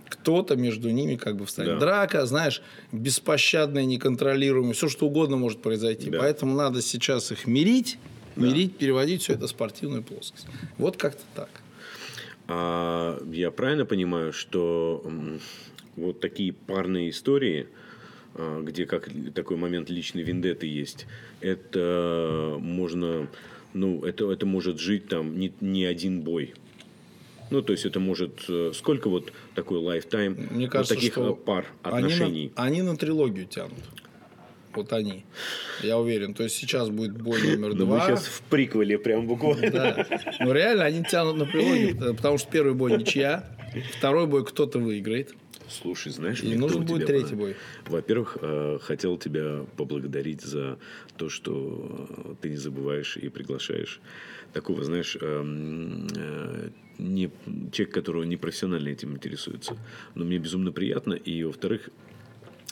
кто-то 0.08 0.56
между 0.56 0.90
ними 0.90 1.16
как 1.16 1.36
бы 1.36 1.46
встанет. 1.46 1.74
Да. 1.74 1.80
Драка, 1.80 2.26
знаешь, 2.26 2.62
беспощадная, 2.92 3.84
неконтролируемая, 3.84 4.72
все 4.72 4.88
что 4.88 5.06
угодно 5.06 5.36
может 5.36 5.62
произойти. 5.62 6.10
Да. 6.10 6.18
Поэтому 6.20 6.54
надо 6.54 6.80
сейчас 6.80 7.32
их 7.32 7.46
мирить, 7.46 7.98
мирить, 8.36 8.76
переводить 8.76 9.22
все 9.22 9.32
это 9.32 9.46
в 9.46 9.50
спортивную 9.50 10.04
плоскость. 10.04 10.46
Вот 10.78 10.96
как-то 10.96 11.22
так. 11.34 11.50
А 12.48 13.20
я 13.32 13.50
правильно 13.50 13.84
понимаю, 13.84 14.32
что 14.32 15.04
вот 15.96 16.20
такие 16.20 16.52
парные 16.52 17.10
истории, 17.10 17.66
а, 18.34 18.62
где 18.62 18.86
как 18.86 19.08
такой 19.34 19.56
момент 19.56 19.90
личной 19.90 20.22
вендетты 20.22 20.66
есть, 20.66 21.06
это 21.40 22.56
можно, 22.60 23.28
ну, 23.74 24.04
это, 24.04 24.30
это 24.30 24.46
может 24.46 24.78
жить 24.80 25.08
там 25.08 25.38
не, 25.38 25.52
не 25.60 25.84
один 25.84 26.20
бой. 26.22 26.54
Ну, 27.50 27.62
то 27.62 27.72
есть 27.72 27.84
это 27.86 28.00
может... 28.00 28.44
э, 28.48 28.72
Сколько 28.74 29.08
вот 29.08 29.32
такой 29.54 29.78
лайфтайм 29.78 30.36
Мне 30.50 30.64
вот 30.66 30.72
кажется, 30.72 30.94
таких 30.96 31.12
что 31.12 31.30
э, 31.30 31.34
пар 31.44 31.66
они 31.84 31.92
на- 31.92 31.98
отношений? 32.06 32.52
Они 32.56 32.82
на, 32.82 32.96
трилогию 32.96 33.46
тянут. 33.46 33.78
Вот 34.74 34.92
они. 34.92 35.24
Я 35.82 35.96
уверен. 35.98 36.34
То 36.34 36.42
есть 36.42 36.56
сейчас 36.56 36.90
будет 36.90 37.12
бой 37.22 37.40
номер 37.56 37.74
Ну, 37.74 37.86
мы 37.86 37.96
два. 37.98 38.00
сейчас 38.08 38.26
в 38.26 38.42
приквеле 38.42 38.98
прям 38.98 39.28
буквально. 39.28 39.70
Да. 39.70 40.06
Но 40.40 40.52
реально 40.52 40.84
они 40.86 41.04
тянут 41.04 41.36
на 41.36 41.46
трилогию, 41.46 42.14
потому 42.16 42.36
что 42.38 42.50
первый 42.50 42.74
бой 42.74 42.98
ничья, 42.98 43.48
второй 43.96 44.26
бой 44.26 44.44
кто-то 44.44 44.80
выиграет. 44.80 45.32
Слушай, 45.68 46.12
знаешь, 46.12 46.42
И 46.42 46.46
мне 46.46 46.56
нужен 46.56 46.84
будет 46.84 47.06
третий 47.06 47.34
бой. 47.34 47.56
Во-первых, 47.86 48.38
э, 48.40 48.78
хотел 48.80 49.18
тебя 49.18 49.66
поблагодарить 49.76 50.42
за 50.42 50.78
то, 51.16 51.28
что 51.28 52.08
э, 52.08 52.34
ты 52.40 52.50
не 52.50 52.56
забываешь 52.56 53.16
и 53.16 53.28
приглашаешь 53.28 54.00
такого, 54.52 54.84
знаешь, 54.84 55.16
э, 55.20 56.70
не, 56.98 57.30
человек, 57.72 57.92
которого 57.92 58.22
не 58.22 58.36
профессионально 58.36 58.88
этим 58.88 59.14
интересуется. 59.14 59.76
Но 60.14 60.24
мне 60.24 60.38
безумно 60.38 60.72
приятно. 60.72 61.14
И, 61.14 61.42
во-вторых, 61.42 61.90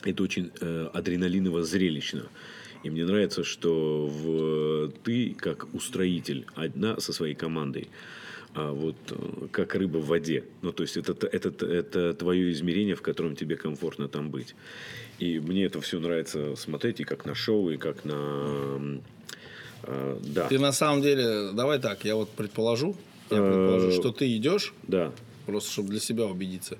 это 0.04 0.22
очень 0.22 0.50
адреналиново 0.92 1.62
зрелищно. 1.62 2.28
И 2.84 2.90
мне 2.90 3.04
нравится, 3.06 3.44
что 3.44 4.06
в, 4.06 4.92
ты, 5.02 5.34
как 5.34 5.72
устроитель, 5.74 6.46
одна 6.54 7.00
со 7.00 7.12
своей 7.12 7.34
командой, 7.34 7.88
а 8.54 8.72
вот 8.72 8.96
э, 9.10 9.46
как 9.50 9.74
рыба 9.74 9.98
в 9.98 10.06
воде. 10.06 10.44
Ну, 10.62 10.72
то 10.72 10.82
есть, 10.84 10.96
это, 10.96 11.26
это, 11.26 11.66
это 11.66 12.14
твое 12.14 12.52
измерение, 12.52 12.94
в 12.94 13.02
котором 13.02 13.34
тебе 13.36 13.56
комфортно 13.56 14.08
там 14.08 14.30
быть. 14.30 14.54
И 15.18 15.40
мне 15.40 15.64
это 15.64 15.80
все 15.80 15.98
нравится 15.98 16.54
смотреть 16.56 17.00
и 17.00 17.04
как 17.04 17.24
на 17.26 17.34
шоу, 17.34 17.70
и 17.70 17.76
как 17.76 18.04
на... 18.04 19.00
э, 19.82 20.18
да, 20.24 20.48
Ты 20.48 20.58
на 20.58 20.72
самом 20.72 21.02
деле, 21.02 21.50
давай 21.52 21.78
так, 21.80 22.04
я 22.04 22.14
вот 22.16 22.30
предположу, 22.30 22.96
я 23.30 23.38
предположу, 23.38 23.90
что 23.92 24.12
ты 24.12 24.36
идешь, 24.36 24.72
да. 24.84 25.12
просто 25.46 25.70
чтобы 25.72 25.88
для 25.90 26.00
себя 26.00 26.26
убедиться, 26.26 26.78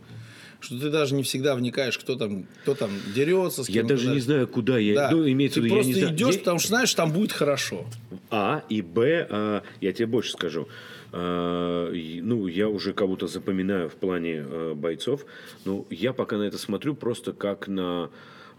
что 0.61 0.79
ты 0.79 0.91
даже 0.91 1.15
не 1.15 1.23
всегда 1.23 1.55
вникаешь, 1.55 1.99
кто 1.99 2.15
там, 2.17 2.47
кто 2.63 2.75
там 2.75 2.91
дерется, 3.15 3.65
с 3.65 3.69
Я 3.69 3.81
кем 3.81 3.87
даже 3.89 4.11
не 4.11 4.21
знаю, 4.21 4.47
куда 4.49 4.79
я 4.79 4.95
Да. 4.95 5.09
иду. 5.11 5.29
Имеется 5.29 5.57
ты 5.57 5.63
в 5.63 5.65
виду, 5.65 5.75
я 5.75 5.81
просто 5.83 5.93
не 5.95 6.01
знаю. 6.01 6.15
идешь, 6.17 6.35
Я- 6.35 6.39
потому 6.41 6.59
что 6.59 6.69
знаешь, 6.69 6.95
там 6.95 7.13
будет 7.13 7.33
хорошо. 7.33 7.85
А 8.31 8.65
и 8.69 8.81
Б, 8.81 9.27
а, 9.29 9.63
я 9.81 9.93
тебе 9.93 10.07
больше 10.07 10.33
скажу. 10.33 10.69
А, 11.17 11.93
ну, 11.93 12.49
я 12.49 12.69
уже 12.69 12.93
кого-то 12.93 13.29
запоминаю 13.29 13.89
в 13.89 13.95
плане 13.95 14.45
э, 14.45 14.75
бойцов. 14.75 15.25
Ну, 15.65 15.87
я 15.89 16.13
пока 16.13 16.39
на 16.39 16.43
это 16.43 16.59
смотрю 16.59 16.97
просто 16.97 17.33
как 17.33 17.69
на 17.69 18.11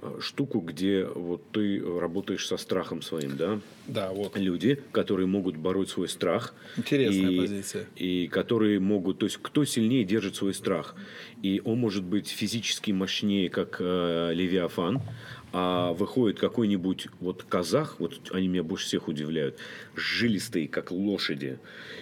э, 0.01 0.19
штуку, 0.21 0.61
где 0.61 1.03
вот 1.03 1.41
ты 1.51 1.83
работаешь 1.99 2.47
со 2.47 2.55
страхом 2.55 3.01
своим, 3.01 3.35
да? 3.35 3.59
Да, 3.87 4.13
вот. 4.13 4.37
Люди, 4.37 4.81
которые 4.93 5.27
могут 5.27 5.57
бороть 5.57 5.89
свой 5.89 6.07
страх. 6.07 6.53
Интересная 6.77 7.29
и, 7.29 7.39
позиция. 7.39 7.87
И 7.97 8.27
которые 8.29 8.79
могут, 8.79 9.19
то 9.19 9.25
есть 9.25 9.37
кто 9.41 9.65
сильнее 9.65 10.05
держит 10.05 10.37
свой 10.37 10.53
страх. 10.53 10.95
И 11.41 11.61
он 11.65 11.79
может 11.79 12.05
быть 12.05 12.29
физически 12.29 12.91
мощнее, 12.91 13.49
как 13.49 13.77
э, 13.81 14.31
Левиафан, 14.33 15.01
а 15.53 15.93
выходит 15.93 16.39
какой-нибудь 16.39 17.08
вот 17.19 17.43
казах, 17.43 17.95
вот 17.99 18.19
они 18.31 18.47
меня 18.47 18.63
больше 18.63 18.86
всех 18.86 19.08
удивляют, 19.08 19.58
жилистые, 19.95 20.67
как 20.67 20.91
лошади, 20.91 21.60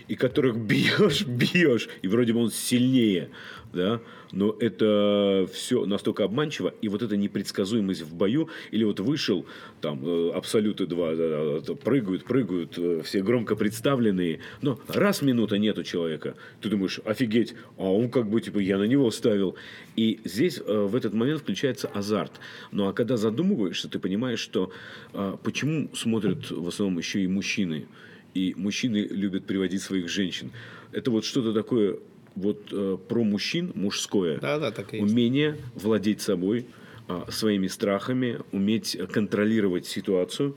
и 0.08 0.16
которых 0.16 0.58
бьешь, 0.58 1.26
бьешь, 1.26 1.90
и 2.02 2.08
вроде 2.08 2.34
бы 2.34 2.42
он 2.42 2.52
сильнее, 2.52 3.30
да, 3.74 4.02
но 4.32 4.56
это 4.60 5.48
все 5.54 5.86
настолько 5.86 6.24
обманчиво, 6.24 6.74
и 6.82 6.90
вот 6.90 7.02
эта 7.02 7.16
непредсказуемость 7.16 8.02
в 8.02 8.16
бою, 8.16 8.50
или 8.72 8.84
вот 8.84 9.00
вышел, 9.00 9.46
там, 9.82 10.02
э, 10.04 10.32
абсолюты 10.32 10.88
два, 10.88 11.16
да, 11.16 11.60
да, 11.60 11.74
прыгают, 11.76 12.26
прыгают, 12.26 12.74
э, 12.78 13.02
все 13.04 13.22
громко 13.22 13.56
представленные, 13.56 14.40
но 14.62 14.80
раз 14.88 15.22
минута 15.22 15.58
нету 15.58 15.84
человека, 15.84 16.36
ты 16.62 16.70
думаешь, 16.70 17.00
офигеть, 17.06 17.54
а 17.78 17.92
он 17.92 18.10
как 18.10 18.28
бы, 18.28 18.42
типа, 18.42 18.60
я 18.60 18.78
на 18.78 18.84
него 18.84 19.10
ставил, 19.12 19.56
и 19.96 20.20
здесь 20.24 20.60
э, 20.60 20.88
в 20.90 20.96
этот 20.96 21.14
момент 21.14 21.42
включается 21.42 21.88
азарт, 21.88 22.32
ну, 22.72 22.88
а 22.88 22.94
когда 22.94 23.18
задумываешься, 23.18 23.43
ты 23.90 24.00
понимаешь, 24.00 24.40
что 24.40 24.72
э, 25.14 25.38
почему 25.44 25.90
смотрят 25.96 26.52
в 26.52 26.68
основном 26.68 26.98
еще 26.98 27.22
и 27.22 27.28
мужчины, 27.28 27.88
и 28.34 28.54
мужчины 28.58 28.98
любят 28.98 29.46
приводить 29.46 29.82
своих 29.82 30.10
женщин. 30.10 30.52
Это 30.92 31.12
вот 31.12 31.26
что-то 31.26 31.54
такое 31.54 31.98
вот 32.36 32.70
э, 32.72 32.98
про 33.08 33.24
мужчин 33.24 33.72
мужское. 33.76 34.40
Да, 34.40 34.60
да, 34.60 34.72
так 34.72 34.94
и 34.94 34.98
есть. 34.98 35.12
Умение 35.12 35.58
владеть 35.76 36.22
собой, 36.22 36.66
а, 37.08 37.30
своими 37.30 37.68
страхами, 37.68 38.40
уметь 38.52 38.98
контролировать 39.12 39.86
ситуацию. 39.86 40.56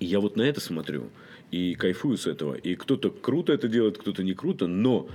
И 0.00 0.06
я 0.06 0.20
вот 0.20 0.36
на 0.36 0.42
это 0.42 0.60
смотрю 0.60 1.10
и 1.50 1.74
кайфую 1.74 2.16
с 2.16 2.26
этого. 2.26 2.54
И 2.54 2.74
кто-то 2.74 3.10
круто 3.10 3.52
это 3.52 3.68
делает, 3.68 3.98
кто-то 3.98 4.24
не 4.24 4.34
круто, 4.34 4.66
но 4.66 5.08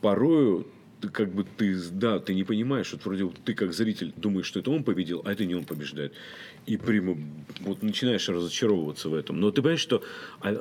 порою 0.00 0.66
как 1.12 1.32
бы 1.32 1.44
ты, 1.56 1.76
да, 1.92 2.18
ты 2.18 2.34
не 2.34 2.44
понимаешь, 2.44 2.92
вот 2.92 3.04
вроде 3.04 3.30
ты 3.44 3.54
как 3.54 3.72
зритель 3.72 4.12
думаешь, 4.16 4.46
что 4.46 4.60
это 4.60 4.70
он 4.70 4.82
победил, 4.82 5.22
а 5.24 5.32
это 5.32 5.44
не 5.44 5.54
он 5.54 5.64
побеждает. 5.64 6.12
И 6.66 6.76
прямо 6.76 7.16
вот 7.60 7.82
начинаешь 7.82 8.28
разочаровываться 8.28 9.08
в 9.08 9.14
этом. 9.14 9.40
Но 9.40 9.50
ты 9.50 9.62
понимаешь, 9.62 9.80
что 9.80 10.02
а, 10.40 10.52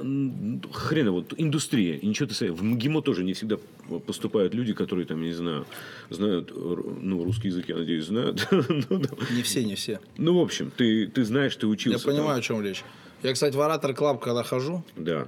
хрена, 0.72 1.12
вот 1.12 1.34
индустрия, 1.38 1.96
и 1.98 2.06
ничего 2.08 2.30
ты 2.30 2.52
В 2.54 2.64
МГИМО 2.64 3.02
тоже 3.02 3.24
не 3.24 3.34
всегда 3.34 3.58
поступают 4.06 4.54
люди, 4.54 4.74
которые 4.74 5.06
там, 5.06 5.22
я 5.22 5.30
не 5.30 5.34
знаю, 5.34 5.66
знают, 6.10 6.52
ну, 6.56 7.24
русский 7.24 7.48
язык, 7.50 7.68
я 7.70 7.76
надеюсь, 7.78 8.06
знают. 8.06 8.48
Ну, 8.90 9.00
да. 9.00 9.10
Не 9.36 9.42
все, 9.42 9.64
не 9.64 9.76
все. 9.76 10.00
Ну, 10.18 10.38
в 10.40 10.42
общем, 10.42 10.72
ты, 10.76 11.08
ты 11.08 11.26
знаешь, 11.26 11.56
ты 11.56 11.66
Я 11.66 11.72
учился. 11.72 12.06
там. 12.06 12.14
понимаю, 12.16 12.40
о 12.40 12.42
чем 12.42 12.62
речь. 12.64 12.84
Я, 13.24 13.34
кстати, 13.34 13.56
в 13.56 13.62
Оратор 13.62 13.94
Club, 13.94 14.22
когда 14.22 14.44
хожу, 14.44 14.84
Да. 14.96 15.28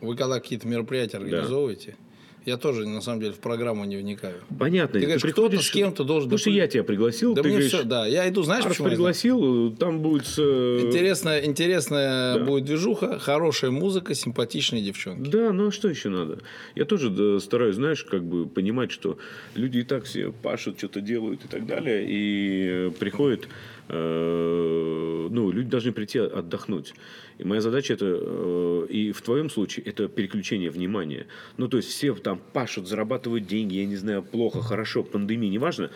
вы 0.00 0.16
когда 0.16 0.40
какие-то 0.40 0.66
мероприятия 0.66 1.18
организовываете, 1.18 1.96
я 2.44 2.56
тоже, 2.56 2.86
на 2.86 3.00
самом 3.00 3.20
деле, 3.20 3.32
в 3.32 3.38
программу 3.38 3.84
не 3.84 3.96
вникаю. 3.96 4.36
Понятно. 4.58 5.00
Ты 5.00 5.06
говоришь, 5.06 5.22
кто-то 5.22 5.60
с 5.60 5.70
кем-то 5.70 6.04
должен... 6.04 6.28
Потому 6.28 6.38
что 6.38 6.50
я 6.50 6.66
тебя 6.66 6.82
пригласил, 6.84 7.34
Да 7.34 7.42
ты 7.42 7.48
мне 7.48 7.56
говоришь, 7.58 7.72
все, 7.72 7.82
да. 7.82 8.06
Я 8.06 8.28
иду, 8.28 8.42
знаешь, 8.42 8.64
раз 8.64 8.72
почему 8.72 8.88
пригласил, 8.88 9.76
там 9.76 10.00
будет... 10.00 10.26
э, 10.38 10.80
Интересная, 10.86 11.44
интересная 11.44 12.38
Да. 12.38 12.44
будет 12.44 12.64
движуха, 12.64 13.18
хорошая 13.18 13.70
музыка, 13.70 14.14
симпатичные 14.14 14.82
девчонки. 14.82 15.28
Да, 15.30 15.52
ну 15.52 15.68
а 15.68 15.72
что 15.72 15.88
еще 15.88 16.08
надо? 16.08 16.38
Я 16.74 16.84
тоже 16.84 17.10
да, 17.10 17.38
стараюсь, 17.40 17.76
знаешь, 17.76 18.04
как 18.04 18.24
бы 18.24 18.46
понимать, 18.46 18.90
что 18.90 19.18
люди 19.54 19.78
и 19.78 19.82
так 19.82 20.04
все 20.04 20.32
пашут, 20.32 20.78
что-то 20.78 21.00
делают 21.00 21.44
и 21.44 21.48
так 21.48 21.66
далее, 21.66 22.06
и 22.08 22.68
э, 22.88 22.90
приходит, 22.98 23.48
ну, 23.88 25.50
люди 25.50 25.68
должны 25.68 25.92
прийти 25.92 26.18
отдохнуть. 26.18 26.94
И 27.38 27.44
моя 27.44 27.60
задача 27.60 27.94
это, 27.94 28.06
э, 28.06 28.86
и 28.90 29.12
в 29.12 29.22
твоем 29.22 29.48
случае, 29.50 29.86
это 29.86 30.08
переключение 30.08 30.70
внимания. 30.70 31.26
Ну, 31.56 31.68
то 31.68 31.76
есть 31.76 31.88
все 31.88 32.14
там 32.14 32.40
пашут, 32.52 32.88
зарабатывают 32.88 33.46
деньги, 33.46 33.76
я 33.76 33.86
не 33.86 33.96
знаю, 33.96 34.22
плохо, 34.22 34.60
хорошо, 34.60 35.02
пандемия, 35.02 35.50
неважно, 35.50 35.90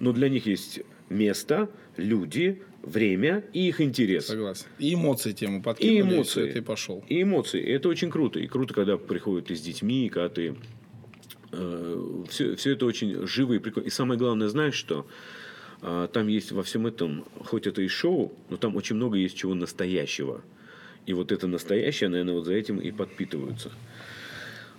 но 0.00 0.12
для 0.12 0.28
них 0.28 0.46
есть 0.46 0.80
место, 1.08 1.68
люди, 1.96 2.62
время 2.82 3.44
и 3.52 3.68
их 3.68 3.80
интерес. 3.80 4.26
Согласен. 4.26 4.66
И 4.78 4.94
эмоции 4.94 5.32
тему 5.32 5.58
И 5.58 5.62
подкинули, 5.62 5.96
и 5.96 6.00
эмоции. 6.00 6.44
всё, 6.44 6.52
ты 6.52 6.62
пошел. 6.62 7.04
И 7.08 7.22
эмоции. 7.22 7.60
И 7.60 7.70
это 7.70 7.88
очень 7.88 8.10
круто. 8.10 8.38
И 8.38 8.46
круто, 8.46 8.74
когда 8.74 8.96
приходят 8.96 9.50
и 9.50 9.54
с 9.54 9.60
детьми, 9.60 10.06
и 10.06 10.08
когда 10.08 10.28
ты... 10.28 10.54
все, 12.28 12.56
все 12.56 12.72
это 12.72 12.86
очень 12.86 13.26
живо 13.26 13.54
и 13.54 13.58
прикольно. 13.58 13.86
И 13.86 13.90
самое 13.90 14.18
главное, 14.18 14.48
знаешь 14.48 14.74
что? 14.74 15.06
Там 15.80 16.28
есть 16.28 16.52
во 16.52 16.62
всем 16.62 16.86
этом, 16.86 17.24
хоть 17.44 17.66
это 17.66 17.82
и 17.82 17.88
шоу, 17.88 18.32
но 18.48 18.56
там 18.56 18.76
очень 18.76 18.96
много 18.96 19.16
есть 19.16 19.36
чего 19.36 19.54
настоящего. 19.54 20.42
И 21.06 21.12
вот 21.12 21.32
это 21.32 21.46
настоящее, 21.46 22.08
наверное, 22.08 22.34
вот 22.34 22.46
за 22.46 22.54
этим 22.54 22.78
и 22.78 22.90
подпитываются. 22.90 23.70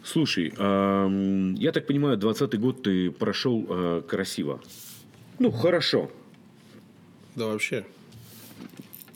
Слушай, 0.04 0.54
я 0.56 1.72
так 1.72 1.86
понимаю, 1.86 2.18
20 2.18 2.60
год 2.60 2.84
ты 2.84 3.12
прошел 3.12 3.66
а, 3.70 4.02
красиво. 4.02 4.62
Ну, 5.40 5.52
хорошо. 5.52 6.10
Да 7.36 7.48
вообще. 7.48 7.86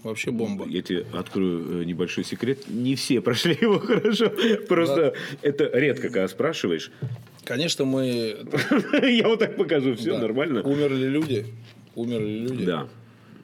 Вообще 0.04 0.32
бомба. 0.32 0.68
Я 0.68 0.82
тебе 0.82 1.06
открою 1.14 1.82
э, 1.82 1.86
небольшой 1.86 2.24
секрет. 2.24 2.68
Не 2.68 2.96
все 2.96 3.22
прошли 3.22 3.58
его 3.60 3.80
хорошо. 3.80 4.32
Просто 4.68 5.16
это 5.42 5.70
редко, 5.74 6.04
когда 6.04 6.28
спрашиваешь. 6.28 6.92
Конечно, 7.44 7.86
мы... 7.86 8.38
Я 9.04 9.28
вот 9.28 9.40
так 9.40 9.56
покажу. 9.56 9.96
Все 9.96 10.14
да, 10.14 10.20
нормально. 10.20 10.62
Умерли 10.62 11.06
люди. 11.08 11.46
Умерли 11.96 12.40
люди. 12.40 12.66
Да. 12.66 12.88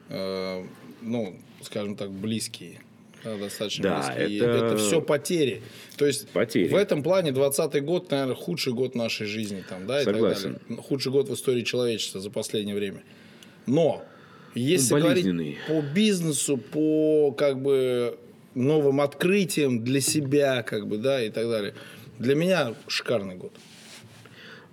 Э, 0.08 0.64
ну, 1.02 1.36
скажем 1.62 1.96
так, 1.96 2.10
близкие. 2.10 2.80
Да, 3.24 3.36
достаточно 3.36 3.82
Да, 3.82 4.14
близкие. 4.16 4.38
это- 4.38 4.50
это 4.66 4.76
все 4.76 5.00
потери. 5.02 5.62
То 5.96 6.06
есть 6.06 6.28
Потери. 6.28 6.68
в 6.68 6.76
этом 6.76 7.02
плане 7.02 7.32
20 7.32 7.80
год, 7.84 8.10
наверное, 8.10 8.36
худший 8.36 8.72
год 8.72 8.94
нашей 8.94 9.26
жизни. 9.26 9.64
Там, 9.68 9.86
да, 9.86 10.00
и 10.00 10.04
так 10.04 10.14
Согласен. 10.14 10.58
далее. 10.68 10.82
Худший 10.82 11.10
год 11.12 11.28
в 11.28 11.34
истории 11.34 11.62
человечества 11.62 12.20
за 12.20 12.30
последнее 12.30 12.76
время. 12.76 13.02
Но 13.66 14.04
если 14.54 14.94
говорить 15.00 15.58
по 15.66 15.82
бизнесу, 15.82 16.56
по 16.56 17.32
как 17.32 17.60
бы 17.60 18.16
новым 18.54 19.00
открытиям 19.00 19.82
для 19.84 20.00
себя, 20.00 20.62
как 20.62 20.86
бы, 20.86 20.98
да, 20.98 21.22
и 21.22 21.30
так 21.30 21.48
далее. 21.48 21.74
Для 22.18 22.34
меня 22.34 22.74
шикарный 22.86 23.36
год. 23.36 23.52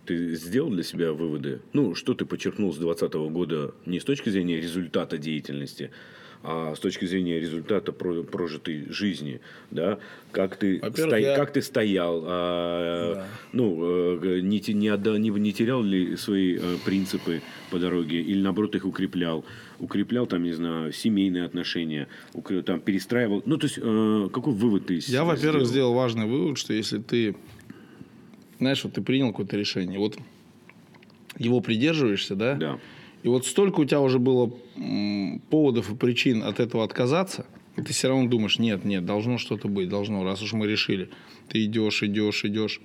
Ты 0.06 0.36
сделал 0.36 0.70
для 0.70 0.84
себя 0.84 1.13
выводы? 1.13 1.62
Ну, 1.74 1.96
что 1.96 2.13
ты 2.13 2.26
подчеркнул 2.26 2.72
с 2.74 2.78
2020 2.78 3.13
года 3.32 3.74
не 3.86 4.00
с 4.00 4.04
точки 4.04 4.30
зрения 4.30 4.58
результата 4.58 5.18
деятельности, 5.18 5.89
а 6.44 6.76
с 6.76 6.80
точки 6.80 7.06
зрения 7.06 7.39
результата 7.39 7.91
про- 7.91 8.22
прожитой 8.22 8.86
жизни, 8.91 9.41
да? 9.72 9.98
Как 10.32 10.58
ты, 10.58 10.80
сто- 10.96 11.15
я- 11.18 11.36
как 11.36 11.52
ты 11.54 11.63
стоял, 11.63 12.24
а, 12.28 13.15
Да. 13.15 13.28
ну, 13.52 14.20
э, 14.22 14.41
не, 14.41 14.62
не, 14.74 14.89
отда- 14.89 15.18
не, 15.18 15.30
не 15.32 15.54
терял 15.54 15.82
ли 15.82 16.15
свои 16.18 16.56
э, 16.58 16.78
принципы 16.86 17.41
по 17.72 17.80
дороге, 17.80 18.22
или 18.22 18.41
наоборот 18.41 18.76
их 18.76 18.86
укреплял? 18.86 19.44
Укреплял, 19.80 20.28
там, 20.28 20.44
не 20.44 20.54
знаю, 20.54 20.94
семейные 20.94 21.46
отношения, 21.46 22.08
укре- 22.34 22.62
там, 22.62 22.80
перестраивал. 22.80 23.41
Ну, 23.48 23.58
то 23.58 23.65
есть, 23.65 23.80
э, 23.82 24.30
какой 24.32 24.54
вывод 24.54 24.86
ты 24.86 25.00
Я, 25.08 25.24
во-первых, 25.24 25.65
сделал 25.65 25.94
важный 25.96 26.28
вывод, 26.28 26.60
что 26.60 26.74
если 26.74 27.00
ты, 27.00 27.36
знаешь, 28.60 28.84
вот 28.84 28.94
ты 28.94 29.02
принял 29.02 29.30
какое-то 29.30 29.58
решение, 29.58 30.00
вот 30.00 30.18
его 31.38 31.60
придерживаешься, 31.60 32.36
да? 32.36 32.56
Да. 32.56 32.80
И 33.24 33.28
вот 33.28 33.46
столько 33.46 33.80
у 33.80 33.86
тебя 33.86 34.02
уже 34.02 34.20
было 34.20 34.54
поводов 35.50 35.91
и 35.91 35.96
причин 35.96 36.44
от 36.44 36.60
этого 36.60 36.84
отказаться, 36.84 37.46
и 37.76 37.82
ты 37.82 37.91
все 37.91 38.08
равно 38.08 38.30
думаешь, 38.30 38.60
нет, 38.60 38.86
нет, 38.86 39.06
должно 39.06 39.38
что-то 39.38 39.68
быть, 39.68 39.89
должно, 39.89 40.24
раз 40.24 40.41
уж 40.41 40.54
мы 40.54 40.68
решили. 40.68 41.10
Ты 41.50 41.65
идешь, 41.65 42.04
идешь, 42.04 42.46
идешь. 42.46 42.82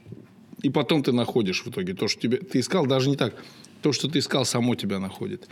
И 0.63 0.71
потом 0.71 1.03
ты 1.03 1.13
находишь 1.13 1.63
в 1.63 1.69
итоге 1.69 1.95
то, 1.95 2.09
что 2.09 2.21
тебе 2.21 2.39
ты 2.39 2.61
искал, 2.61 2.87
даже 2.87 3.09
не 3.09 3.17
так. 3.17 3.35
То, 3.83 3.93
что 3.93 4.09
ты 4.09 4.19
искал, 4.19 4.45
само 4.45 4.75
тебя 4.75 4.99
находит. 4.99 5.49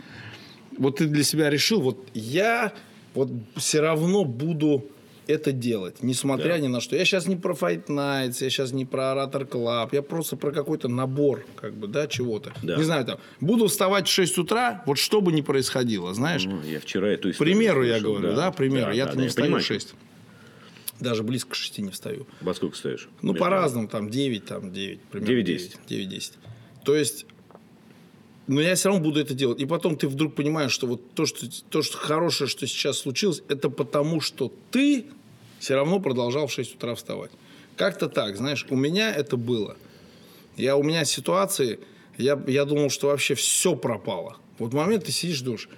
Вот 0.77 0.97
ты 0.97 1.07
для 1.07 1.23
себя 1.23 1.49
решил, 1.49 1.81
вот 1.81 2.07
я 2.13 2.73
вот 3.13 3.29
все 3.55 3.81
равно 3.81 4.23
буду 4.23 4.85
это 5.29 5.51
делать, 5.51 6.01
несмотря 6.01 6.53
Да. 6.53 6.59
ни 6.59 6.67
на 6.67 6.81
что. 6.81 6.95
Я 6.95 7.05
сейчас 7.05 7.27
не 7.27 7.35
про 7.35 7.53
Fight 7.53 7.85
Nights, 7.85 8.37
я 8.43 8.49
сейчас 8.49 8.71
не 8.71 8.85
про 8.85 9.11
Оратор 9.11 9.43
Club, 9.43 9.89
я 9.91 10.01
просто 10.01 10.35
про 10.35 10.51
какой-то 10.51 10.87
набор, 10.87 11.45
как 11.55 11.75
бы, 11.75 11.87
да, 11.87 12.07
чего-то. 12.07 12.51
Да. 12.63 12.75
Не 12.77 12.83
знаю, 12.83 13.05
там, 13.05 13.19
буду 13.39 13.67
вставать 13.67 14.07
в 14.07 14.11
6 14.11 14.37
утра, 14.39 14.83
вот 14.87 14.97
что 14.97 15.21
бы 15.21 15.31
ни 15.31 15.41
происходило, 15.41 16.13
знаешь. 16.13 16.45
Ну, 16.45 16.61
я 16.63 16.79
вчера 16.79 17.07
эту 17.09 17.29
историю 17.29 17.55
примеру, 17.55 17.83
я 17.83 17.99
говорю, 17.99 18.33
да, 18.35 18.51
к 18.51 18.55
примеру. 18.55 18.87
Да, 18.87 18.91
Я-то 18.93 19.13
да, 19.13 19.17
не 19.19 19.23
я 19.25 19.29
встаю 19.29 19.45
понимаю. 19.45 19.63
в 19.63 19.67
6. 19.67 19.93
Даже 20.99 21.23
близко 21.23 21.51
к 21.51 21.55
6 21.55 21.77
не 21.79 21.91
встаю. 21.91 22.27
Во 22.41 22.53
сколько 22.55 22.75
стоишь? 22.75 23.07
Ну, 23.21 23.33
по-разному, 23.35 23.87
там 23.87 24.09
9, 24.09 24.45
там 24.45 24.73
9. 24.73 24.99
примерно 25.11 25.47
9-10. 25.51 25.77
9-10. 25.87 26.33
То 26.83 26.95
есть, 26.95 27.25
но 28.47 28.59
я 28.61 28.73
все 28.73 28.89
равно 28.89 29.03
буду 29.03 29.19
это 29.19 29.33
делать. 29.35 29.61
И 29.61 29.65
потом 29.67 29.95
ты 29.95 30.07
вдруг 30.07 30.33
понимаешь, 30.33 30.71
что 30.71 30.87
вот 30.87 31.13
то, 31.13 31.25
что, 31.27 31.45
то, 31.69 31.83
что 31.83 31.97
хорошее, 31.97 32.49
что 32.49 32.65
сейчас 32.65 32.97
случилось, 32.97 33.43
это 33.47 33.69
потому, 33.69 34.21
что 34.21 34.51
ты 34.71 35.05
все 35.59 35.75
равно 35.75 35.99
продолжал 35.99 36.47
в 36.47 36.51
6 36.51 36.75
утра 36.75 36.95
вставать. 36.95 37.31
Как-то 37.75 38.09
так, 38.09 38.35
знаешь, 38.35 38.65
у 38.69 38.75
меня 38.75 39.13
это 39.13 39.37
было. 39.37 39.77
Я, 40.57 40.75
у 40.75 40.83
меня 40.83 41.05
ситуации, 41.05 41.79
я, 42.17 42.41
я 42.47 42.65
думал, 42.65 42.89
что 42.89 43.07
вообще 43.07 43.35
все 43.35 43.75
пропало. 43.75 44.37
Вот 44.57 44.71
в 44.71 44.75
момент 44.75 45.05
ты 45.05 45.11
сидишь, 45.11 45.41
думаешь, 45.41 45.69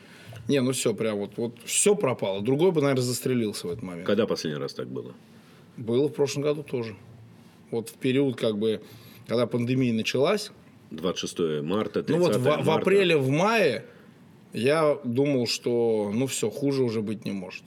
Не, 0.47 0.61
ну 0.61 0.71
все, 0.71 0.93
прям 0.93 1.17
вот, 1.17 1.31
вот 1.37 1.55
все 1.65 1.95
пропало. 1.95 2.41
Другой 2.41 2.71
бы, 2.71 2.81
наверное, 2.81 3.03
застрелился 3.03 3.67
в 3.67 3.71
этот 3.71 3.83
момент. 3.83 4.07
Когда 4.07 4.25
последний 4.25 4.59
раз 4.59 4.73
так 4.73 4.87
было? 4.87 5.13
Было 5.77 6.07
в 6.07 6.13
прошлом 6.13 6.43
году 6.43 6.63
тоже. 6.63 6.95
Вот 7.69 7.89
в 7.89 7.93
период, 7.93 8.35
как 8.35 8.57
бы, 8.57 8.81
когда 9.27 9.45
пандемия 9.45 9.93
началась, 9.93 10.51
26 10.91 11.63
марта, 11.63 12.03
30 12.03 12.09
ну 12.09 12.17
вот 12.17 12.35
в, 12.35 12.39
в 12.39 12.45
марта. 12.45 12.73
апреле, 12.73 13.17
в 13.17 13.29
мае 13.29 13.85
я 14.51 14.97
думал, 15.03 15.47
что 15.47 16.11
ну 16.13 16.27
все, 16.27 16.49
хуже 16.49 16.83
уже 16.83 17.01
быть 17.01 17.23
не 17.23 17.31
может. 17.31 17.63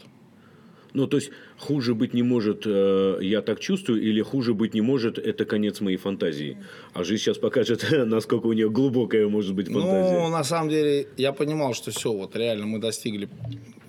Ну, 0.95 1.09
то 1.09 1.17
есть, 1.17 1.31
хуже 1.59 1.95
быть 1.97 2.15
не 2.15 2.23
может, 2.23 2.63
э, 2.67 3.19
я 3.21 3.43
так 3.43 3.59
чувствую, 3.59 4.01
или 4.01 4.23
хуже 4.23 4.55
быть 4.55 4.75
не 4.75 4.81
может, 4.81 5.19
это 5.19 5.45
конец 5.45 5.81
моей 5.81 5.97
фантазии. 5.97 6.57
А 6.93 7.03
жизнь 7.03 7.23
сейчас 7.25 7.37
покажет, 7.39 7.85
насколько 8.07 8.47
у 8.47 8.53
нее 8.53 8.71
глубокая 8.71 9.27
может 9.29 9.55
быть 9.55 9.67
фантазия. 9.67 10.21
Ну, 10.21 10.29
на 10.31 10.45
самом 10.45 10.71
деле, 10.71 11.09
я 11.17 11.33
понимал, 11.33 11.75
что 11.75 11.91
все, 11.91 12.13
вот 12.13 12.37
реально 12.37 12.67
мы 12.67 12.79
достигли 12.79 13.29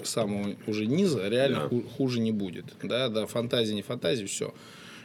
самого 0.03 0.55
уже 0.67 0.87
низа, 0.87 1.29
реально 1.29 1.59
Да. 1.61 1.67
ху- 1.69 1.83
хуже 1.97 2.19
не 2.19 2.31
будет. 2.31 2.65
Да, 2.83 3.09
да, 3.09 3.27
фантазия, 3.27 3.75
не 3.75 3.83
фантазия, 3.83 4.25
все. 4.25 4.53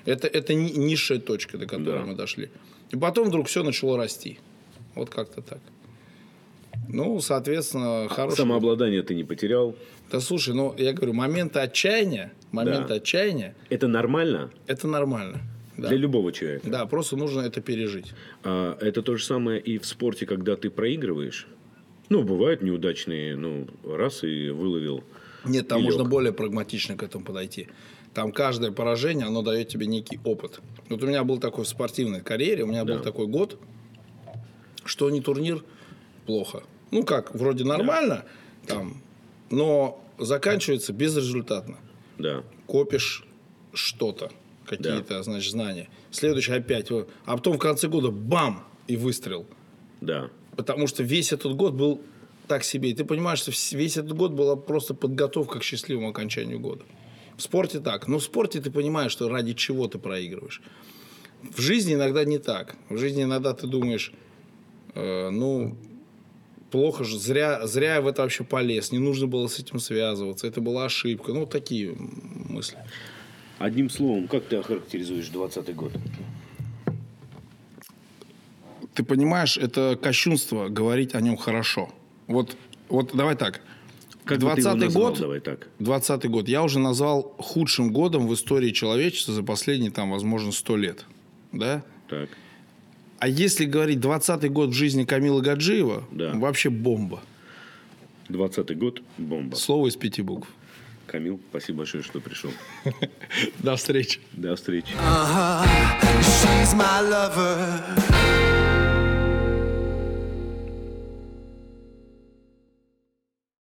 Это, 0.07 0.27
это 0.27 0.55
ни- 0.55 0.73
низшая 0.79 1.19
точка, 1.21 1.59
до 1.59 1.67
которой 1.67 2.01
Да. 2.01 2.07
мы 2.07 2.15
дошли. 2.15 2.49
И 2.91 2.97
потом 2.97 3.29
вдруг 3.29 3.47
все 3.49 3.63
начало 3.63 3.99
расти. 3.99 4.39
Вот 4.95 5.11
как-то 5.11 5.43
так. 5.43 5.61
Ну, 6.93 7.21
соответственно, 7.21 8.09
хороший... 8.09 8.37
Самообладание 8.39 9.03
ты 9.03 9.15
не 9.15 9.25
потерял. 9.25 9.75
Да 10.11 10.21
слушай, 10.21 10.55
ну, 10.55 10.75
я 10.77 10.93
говорю, 10.93 11.13
моменты 11.13 11.61
отчаяния, 11.61 12.33
моменты 12.53 12.89
Да. 12.89 12.95
отчаяния, 12.95 13.55
Это 13.69 13.87
нормально 13.89 14.51
это 14.67 14.89
нормально. 14.89 15.41
Да. 15.77 15.89
для 15.89 15.97
любого 15.97 16.31
человека. 16.33 16.69
Да, 16.69 16.85
просто 16.87 17.17
нужно 17.17 17.41
это 17.41 17.61
пережить. 17.63 18.13
А 18.45 18.77
это 18.81 19.03
то 19.03 19.17
же 19.17 19.25
самое 19.25 19.61
и 19.61 19.79
в 19.79 19.87
спорте, 19.87 20.27
когда 20.27 20.57
ты 20.57 20.69
проигрываешь. 20.69 21.47
Ну, 22.11 22.23
бывают 22.23 22.61
неудачные, 22.61 23.37
ну, 23.37 23.67
раз 23.85 24.25
и 24.25 24.51
выловил. 24.51 25.05
Нет, 25.47 25.69
там 25.69 25.81
И 25.81 25.85
можно 25.85 26.05
более 26.05 26.33
прагматично 26.35 26.97
к 26.97 27.03
этому 27.03 27.25
подойти. 27.25 27.69
Там 28.13 28.33
каждое 28.33 28.73
поражение, 28.73 29.27
оно 29.27 29.43
дает 29.43 29.69
тебе 29.69 29.87
некий 29.87 30.19
опыт. 30.25 30.61
Вот 30.89 31.03
у 31.03 31.07
меня 31.07 31.23
был 31.25 31.39
такой 31.39 31.65
в 31.65 31.69
спортивной 31.69 32.21
карьере, 32.21 32.65
у 32.65 32.67
меня 32.67 32.85
был 32.85 32.97
Да. 32.97 33.03
такой 33.03 33.27
год, 33.29 33.59
что 34.85 35.09
не 35.09 35.21
турнир, 35.23 35.63
плохо. 36.27 36.63
Ну 36.91 37.05
как, 37.05 37.35
вроде 37.35 37.65
нормально, 37.65 38.25
там, 38.67 39.01
но 39.51 40.03
заканчивается 40.19 40.93
безрезультатно. 40.93 41.79
Да. 42.19 42.43
Копишь 42.67 43.25
что-то, 43.73 44.31
какие-то, 44.67 45.23
значит, 45.23 45.51
знания. 45.53 45.89
Следующий 46.11 46.53
опять. 46.53 46.91
А 46.91 47.07
потом 47.37 47.55
в 47.55 47.59
конце 47.59 47.89
года 47.89 48.11
бам! 48.11 48.65
И 48.87 48.97
выстрел. 48.97 49.47
Да. 50.01 50.31
Потому 50.57 50.89
что 50.89 51.05
весь 51.05 51.33
этот 51.33 51.55
год 51.55 51.75
был 51.75 52.01
так 52.49 52.65
себе. 52.65 52.91
И 52.91 52.95
ты 52.95 53.05
понимаешь, 53.05 53.39
что 53.39 53.53
весь 53.77 53.97
этот 53.97 54.17
год 54.17 54.33
была 54.33 54.57
просто 54.57 54.95
подготовка 54.95 55.61
к 55.61 55.63
счастливому 55.63 56.09
окончанию 56.09 56.59
года. 56.59 56.83
В 57.37 57.43
спорте 57.43 57.79
так. 57.79 58.09
Но 58.09 58.19
в 58.19 58.25
спорте 58.25 58.61
ты 58.61 58.73
понимаешь, 58.73 59.13
что 59.13 59.29
ради 59.29 59.55
чего 59.55 59.87
ты 59.87 59.99
проигрываешь. 59.99 60.61
В 61.43 61.61
жизни 61.61 61.95
иногда 61.95 62.25
не 62.25 62.39
так. 62.39 62.75
В 62.89 62.99
жизни 62.99 63.23
иногда 63.23 63.55
ты 63.55 63.69
думаешь, 63.69 64.13
э, 64.95 65.31
ну, 65.31 65.77
плохо 66.71 67.05
же, 67.05 67.19
зря, 67.19 67.67
зря 67.67 67.95
я 67.97 68.01
в 68.01 68.07
это 68.07 68.23
вообще 68.23 68.45
полез, 68.45 68.93
не 68.93 68.99
нужно 68.99 69.27
было 69.27 69.49
с 69.49 69.59
этим 69.59 69.79
связываться, 69.79 70.47
это 70.47 70.61
была 70.61 70.87
ошибка. 70.87 71.33
Ну, 71.33 71.41
вот 71.41 71.51
такие 71.51 71.95
мысли. 72.49 72.79
Одним 73.59 73.91
словом, 73.91 74.29
как 74.29 74.45
ты 74.45 74.57
охарактеризуешь 74.57 75.29
20 75.29 75.75
год? 75.75 75.93
ты 78.95 79.07
понимаешь, 79.07 79.57
это 79.57 79.99
кощунство 80.01 80.69
говорить 80.69 81.15
о 81.15 81.21
нем 81.21 81.37
хорошо. 81.37 81.91
Вот, 82.27 82.57
вот 82.89 83.13
давай 83.15 83.37
так. 83.37 83.63
Как 84.25 84.39
бы 84.39 84.53
ты 84.55 84.61
его 84.61 84.75
20 84.75 84.75
назвал, 84.75 85.09
год, 85.09 85.19
давай 85.19 85.41
так. 85.41 85.69
20 85.79 86.27
год 86.27 86.49
я 86.49 86.63
уже 86.63 86.79
назвал 86.79 87.35
худшим 87.39 87.93
годом 87.93 88.29
в 88.29 88.35
истории 88.35 88.71
человечества 88.71 89.33
за 89.33 89.43
последние, 89.43 89.91
там, 89.91 90.11
возможно, 90.11 90.53
100 90.53 90.77
лет. 90.77 91.05
Да? 91.53 91.83
Так. 92.09 92.29
А 93.21 93.29
если 93.29 93.67
говорить 93.67 93.99
20-й 93.99 94.49
год 94.49 94.71
в 94.71 94.73
жизни 94.73 95.05
Камила 95.05 95.41
Гаджиева, 95.43 96.05
Да. 96.11 96.33
вообще 96.35 96.71
бомба. 96.71 97.21
20 98.31 98.79
год– 98.79 99.03
бомба. 99.19 99.57
Слово 99.57 99.89
из 99.89 99.97
пяти 99.97 100.23
букв. 100.23 100.49
Камил, 101.07 101.39
спасибо 101.51 101.79
большое, 101.79 102.03
что 102.03 102.21
пришел. 102.21 102.51
До 103.59 103.77
встречи. 103.77 104.21
До 104.33 104.57
встречи. 104.57 104.93
Uh-huh. 104.95 105.67
She's 106.23 106.75
my 106.75 107.03
lover. 107.11 108.50